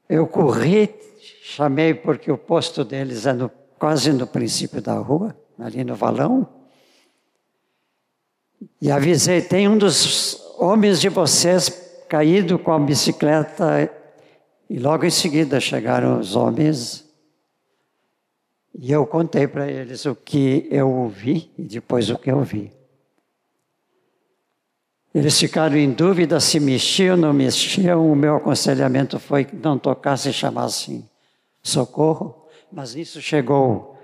Eu 0.08 0.26
corri, 0.26 1.13
chamei 1.46 1.92
porque 1.92 2.32
o 2.32 2.38
posto 2.38 2.82
deles 2.82 3.26
é 3.26 3.34
no, 3.34 3.50
quase 3.78 4.10
no 4.14 4.26
princípio 4.26 4.80
da 4.80 4.94
rua, 4.94 5.36
ali 5.58 5.84
no 5.84 5.94
valão. 5.94 6.48
E 8.80 8.90
avisei: 8.90 9.42
tem 9.42 9.68
um 9.68 9.76
dos 9.76 10.42
homens 10.58 11.02
de 11.02 11.10
vocês 11.10 11.68
caído 12.08 12.58
com 12.58 12.72
a 12.72 12.78
bicicleta 12.78 13.90
e 14.70 14.78
logo 14.78 15.04
em 15.04 15.10
seguida 15.10 15.60
chegaram 15.60 16.18
os 16.18 16.34
homens 16.34 17.04
e 18.74 18.90
eu 18.90 19.06
contei 19.06 19.46
para 19.46 19.70
eles 19.70 20.06
o 20.06 20.14
que 20.14 20.66
eu 20.70 20.90
ouvi 20.90 21.52
e 21.58 21.62
depois 21.64 22.08
o 22.08 22.16
que 22.16 22.30
eu 22.30 22.40
vi. 22.40 22.72
Eles 25.14 25.38
ficaram 25.38 25.76
em 25.76 25.92
dúvida 25.92 26.40
se 26.40 26.58
mexiam 26.58 27.14
ou 27.14 27.20
não 27.20 27.32
mexiam. 27.32 28.10
O 28.10 28.16
meu 28.16 28.36
aconselhamento 28.36 29.18
foi 29.18 29.46
não 29.52 29.78
tocasse 29.78 30.30
e 30.30 30.32
chamassem 30.32 31.08
socorro. 31.64 32.46
Mas 32.70 32.94
nisso 32.94 33.20
chegou 33.20 33.98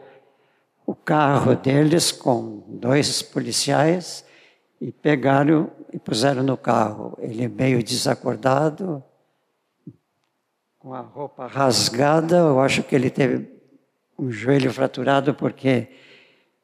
o 0.87 0.95
carro 0.95 1.55
deles 1.55 2.11
com 2.11 2.65
dois 2.67 3.23
policiais 3.23 4.25
e 4.81 4.91
pegaram 4.91 5.71
e 5.93 5.99
puseram 5.99 6.43
no 6.43 6.57
carro. 6.57 7.17
Ele 7.21 7.47
meio 7.47 7.83
desacordado, 7.83 9.05
com 10.79 10.95
a 10.95 11.01
roupa 11.01 11.47
rasgada, 11.47 12.39
eu 12.39 12.59
acho 12.59 12.83
que 12.83 12.95
ele 12.95 13.11
teve 13.11 13.47
um 14.19 14.33
joelho 14.33 14.73
fraturado 14.73 15.35
porque 15.35 15.89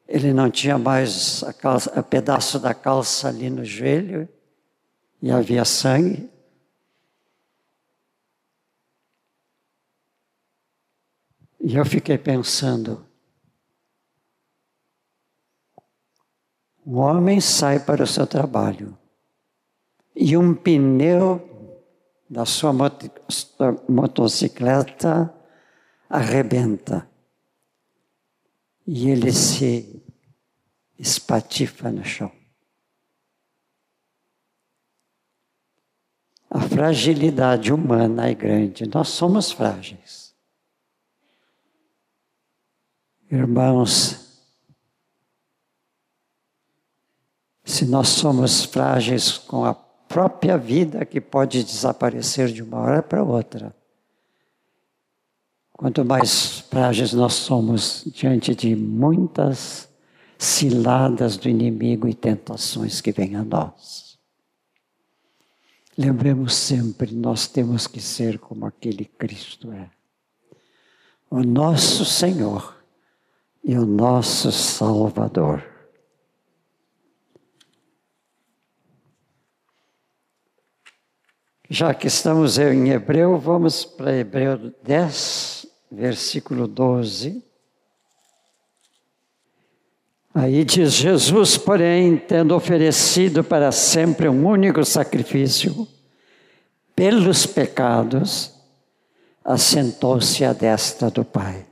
ele 0.07 0.33
não 0.33 0.49
tinha 0.49 0.77
mais 0.77 1.43
a, 1.43 1.53
calça, 1.53 1.91
a 1.97 2.01
pedaço 2.01 2.57
da 2.59 2.73
calça 2.73 3.27
ali 3.27 3.49
no 3.49 3.63
joelho 3.63 4.27
e 5.21 5.29
havia 5.29 5.63
sangue. 5.63 6.29
E 11.69 11.75
eu 11.75 11.85
fiquei 11.85 12.17
pensando, 12.17 13.05
um 16.85 16.95
homem 16.95 17.41
sai 17.41 17.77
para 17.77 18.01
o 18.01 18.07
seu 18.07 18.25
trabalho 18.25 18.97
e 20.15 20.37
um 20.37 20.55
pneu 20.55 21.83
da 22.29 22.45
sua 22.45 22.71
motocicleta 23.85 25.35
arrebenta 26.09 27.05
e 28.87 29.09
ele 29.09 29.33
se 29.33 30.01
espatifa 30.97 31.91
no 31.91 32.05
chão. 32.05 32.31
A 36.49 36.61
fragilidade 36.61 37.73
humana 37.73 38.29
é 38.29 38.33
grande, 38.33 38.87
nós 38.87 39.09
somos 39.09 39.51
frágeis. 39.51 40.26
Irmãos, 43.29 44.25
se 47.65 47.85
nós 47.85 48.07
somos 48.07 48.63
frágeis 48.63 49.37
com 49.37 49.65
a 49.65 49.73
própria 49.73 50.57
vida 50.57 51.05
que 51.05 51.19
pode 51.19 51.61
desaparecer 51.63 52.47
de 52.47 52.63
uma 52.63 52.79
hora 52.79 53.03
para 53.03 53.21
outra. 53.21 53.75
Quanto 55.73 56.03
mais 56.05 56.59
frágeis 56.61 57.11
nós 57.11 57.33
somos 57.33 58.03
diante 58.07 58.55
de 58.55 58.75
muitas 58.75 59.89
ciladas 60.37 61.35
do 61.35 61.49
inimigo 61.49 62.07
e 62.07 62.13
tentações 62.13 63.01
que 63.01 63.11
vêm 63.11 63.35
a 63.35 63.43
nós. 63.43 64.17
Lembremos 65.97 66.55
sempre, 66.55 67.13
nós 67.13 67.47
temos 67.47 67.87
que 67.87 67.99
ser 67.99 68.39
como 68.39 68.65
aquele 68.65 69.03
Cristo 69.03 69.71
é. 69.71 69.89
O 71.29 71.43
nosso 71.43 72.05
Senhor 72.05 72.76
e 73.67 73.77
o 73.77 73.85
nosso 73.85 74.49
Salvador. 74.49 75.61
Já 81.69 81.93
que 81.93 82.07
estamos 82.07 82.57
em 82.57 82.91
Hebreu, 82.91 83.37
vamos 83.37 83.83
para 83.83 84.15
Hebreu 84.15 84.73
10, 84.83 85.67
versículo 85.91 86.65
12. 86.65 87.43
Aí 90.33 90.63
diz: 90.63 90.93
Jesus, 90.93 91.57
porém, 91.57 92.15
tendo 92.15 92.55
oferecido 92.55 93.43
para 93.43 93.73
sempre 93.73 94.29
um 94.29 94.47
único 94.47 94.85
sacrifício 94.85 95.85
pelos 96.95 97.45
pecados, 97.45 98.53
assentou-se 99.43 100.45
à 100.45 100.53
destra 100.53 101.11
do 101.11 101.25
Pai. 101.25 101.66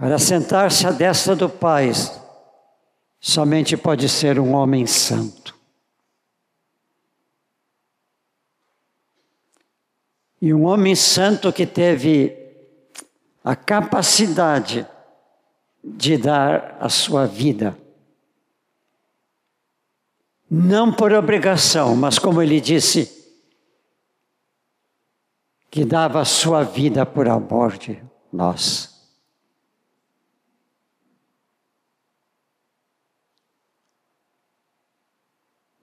Para 0.00 0.18
sentar-se 0.18 0.86
à 0.86 0.90
destra 0.90 1.36
do 1.36 1.46
Pai, 1.46 1.92
somente 3.20 3.76
pode 3.76 4.08
ser 4.08 4.40
um 4.40 4.54
homem 4.54 4.86
santo. 4.86 5.54
E 10.40 10.54
um 10.54 10.64
homem 10.64 10.96
santo 10.96 11.52
que 11.52 11.66
teve 11.66 12.34
a 13.44 13.54
capacidade 13.54 14.88
de 15.84 16.16
dar 16.16 16.78
a 16.80 16.88
sua 16.88 17.26
vida. 17.26 17.76
Não 20.50 20.90
por 20.90 21.12
obrigação, 21.12 21.94
mas 21.94 22.18
como 22.18 22.40
ele 22.40 22.58
disse, 22.58 23.36
que 25.70 25.84
dava 25.84 26.22
a 26.22 26.24
sua 26.24 26.62
vida 26.62 27.04
por 27.04 27.28
amor 27.28 27.76
de 27.76 28.02
nós. 28.32 28.89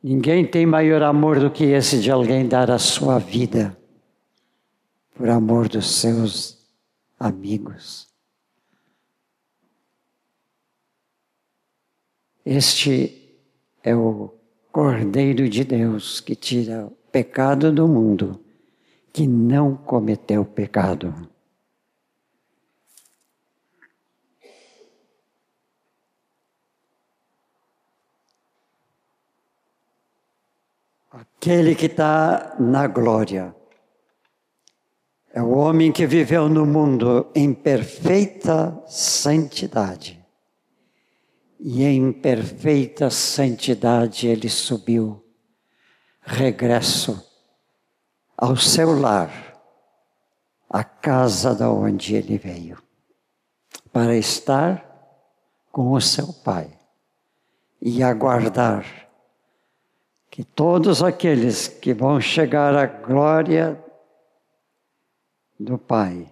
Ninguém 0.10 0.46
tem 0.46 0.66
maior 0.66 1.04
amor 1.04 1.38
do 1.38 1.52
que 1.52 1.66
esse 1.66 2.00
de 2.00 2.10
alguém 2.10 2.48
dar 2.48 2.72
a 2.72 2.80
sua 2.80 3.20
vida 3.20 3.78
por 5.14 5.28
amor 5.28 5.68
dos 5.68 5.96
seus 6.00 6.66
amigos. 7.20 8.08
Este 12.46 13.38
é 13.84 13.94
o 13.94 14.34
Cordeiro 14.72 15.50
de 15.50 15.66
Deus 15.66 16.22
que 16.22 16.36
tira 16.38 16.86
o 16.86 16.92
pecado 17.12 17.70
do 17.70 17.86
mundo, 17.86 18.40
que 19.12 19.28
não 19.28 19.76
cometeu 19.76 20.46
pecado. 20.46 21.14
Aquele 31.20 31.74
que 31.74 31.88
está 31.88 32.56
na 32.60 32.86
glória. 32.86 33.56
É 35.34 35.42
o 35.42 35.50
homem 35.50 35.92
que 35.92 36.06
viveu 36.06 36.48
no 36.48 36.64
mundo 36.64 37.32
em 37.34 37.56
perfeita 37.56 38.84
santidade. 38.86 40.24
E 41.60 41.84
em 41.84 42.12
perfeita 42.12 43.10
santidade 43.10 44.28
ele 44.28 44.48
subiu, 44.48 45.26
regresso 46.22 47.28
ao 48.38 48.56
seu 48.56 49.00
lar, 49.00 49.60
a 50.70 50.84
casa 50.84 51.56
da 51.56 51.72
onde 51.72 52.14
ele 52.14 52.38
veio, 52.38 52.78
para 53.92 54.16
estar 54.16 54.86
com 55.72 55.94
o 55.94 56.00
seu 56.00 56.32
Pai 56.32 56.70
e 57.82 58.04
aguardar 58.04 59.07
que 60.38 60.44
todos 60.44 61.02
aqueles 61.02 61.68
que 61.68 61.96
vão 61.96 62.22
chegar 62.22 62.76
à 62.76 62.86
glória 62.86 63.84
do 65.60 65.80
Pai, 65.80 66.32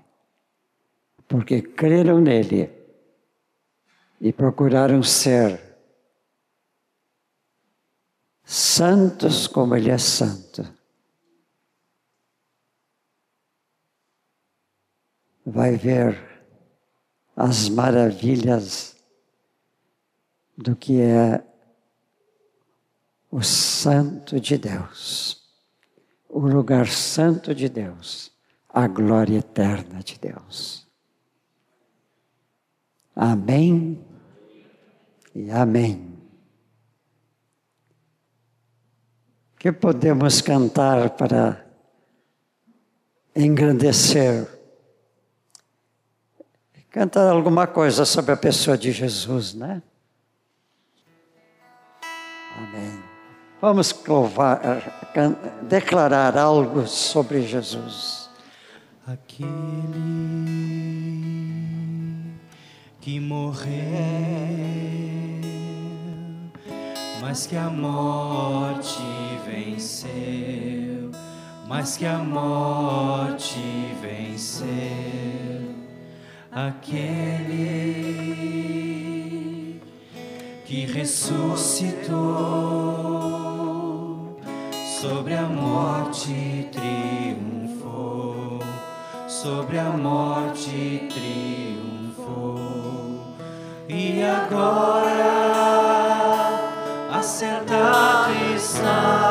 porque 1.28 1.60
creram 1.60 2.22
nele 2.22 2.72
e 4.22 4.32
procuraram 4.32 5.01
ser 5.01 5.60
santos 8.43 9.47
como 9.47 9.76
Ele 9.76 9.89
é 9.89 9.97
santo. 9.97 10.72
Vai 15.43 15.78
ver 15.78 16.45
as 17.36 17.70
maravilhas 17.70 18.95
do 20.56 20.76
que 20.76 21.01
é 21.01 21.43
o 23.36 23.44
Santo 23.44 24.40
de 24.40 24.58
Deus, 24.58 25.44
o 26.30 26.40
lugar 26.40 26.88
santo 26.88 27.54
de 27.54 27.68
Deus, 27.68 28.32
a 28.70 28.88
glória 28.88 29.40
eterna 29.40 30.02
de 30.02 30.18
Deus. 30.18 30.88
Amém 33.14 34.02
e 35.36 35.52
amém. 35.52 36.18
Que 39.60 39.70
podemos 39.70 40.40
cantar 40.40 41.10
para 41.18 41.68
engrandecer? 43.36 44.48
Cantar 46.90 47.30
alguma 47.30 47.68
coisa 47.68 48.06
sobre 48.06 48.32
a 48.32 48.38
pessoa 48.38 48.78
de 48.78 48.94
Jesus, 48.94 49.54
né? 49.54 49.84
Vamos 53.62 53.95
louvar, 54.08 54.62
declarar 55.62 56.38
algo 56.38 56.86
sobre 56.86 57.41
Jesus. 57.41 58.30
Aquele 59.08 59.47
que 62.99 63.20
morreu, 63.20 63.72
mas 67.22 67.47
que 67.47 67.56
a 67.56 67.70
morte 67.70 68.99
venceu, 69.45 71.12
mas 71.68 71.95
que 71.97 72.06
a 72.06 72.18
morte 72.18 73.62
venceu. 74.01 74.66
Aquele 76.51 77.95
que 80.66 80.86
ressuscitou 80.88 83.24
sobre 85.08 85.36
a 85.36 85.43
morte 85.43 86.68
triunfou, 86.72 88.60
sobre 89.28 89.78
a 89.78 89.91
morte 89.91 91.08
triunfou. 91.14 92.58
E 93.88 94.24
agora 94.24 95.30
assentado 97.14 98.34
está 98.56 99.22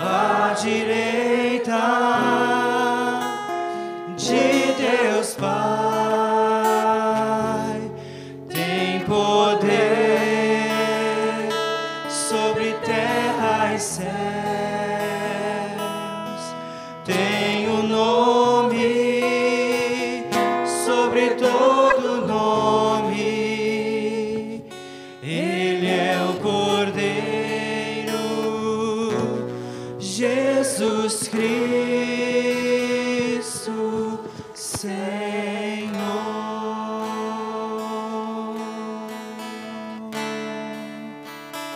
à 0.00 0.54
direita 0.60 1.82
de 4.16 4.72
Deus 4.72 5.34
Pai, 5.34 5.83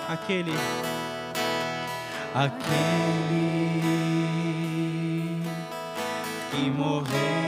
Aquele, 0.08 0.54
aquele 2.34 2.62
que 6.50 6.70
morreu 6.70 7.38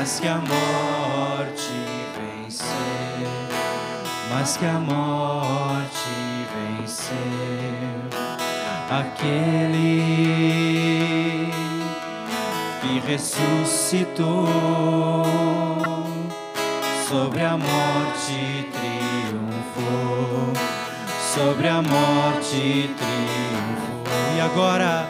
mas 0.00 0.18
que 0.18 0.28
a 0.28 0.36
morte 0.36 1.72
venceu, 2.16 2.68
mas 4.30 4.56
que 4.56 4.64
a 4.64 4.78
morte 4.78 6.08
venceu. 6.78 7.16
Aquele 8.90 10.02
que 12.80 12.98
ressuscitou 13.06 14.46
sobre 17.10 17.42
a 17.42 17.56
morte 17.56 18.70
triunfou, 18.70 20.52
sobre 21.34 21.66
a 21.66 21.82
morte 21.82 22.94
triunfou. 22.96 24.04
E 24.36 24.40
agora, 24.40 25.08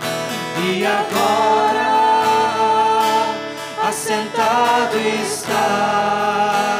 e 0.64 0.86
agora? 0.86 1.90
Assentado 3.86 4.96
está 4.96 6.79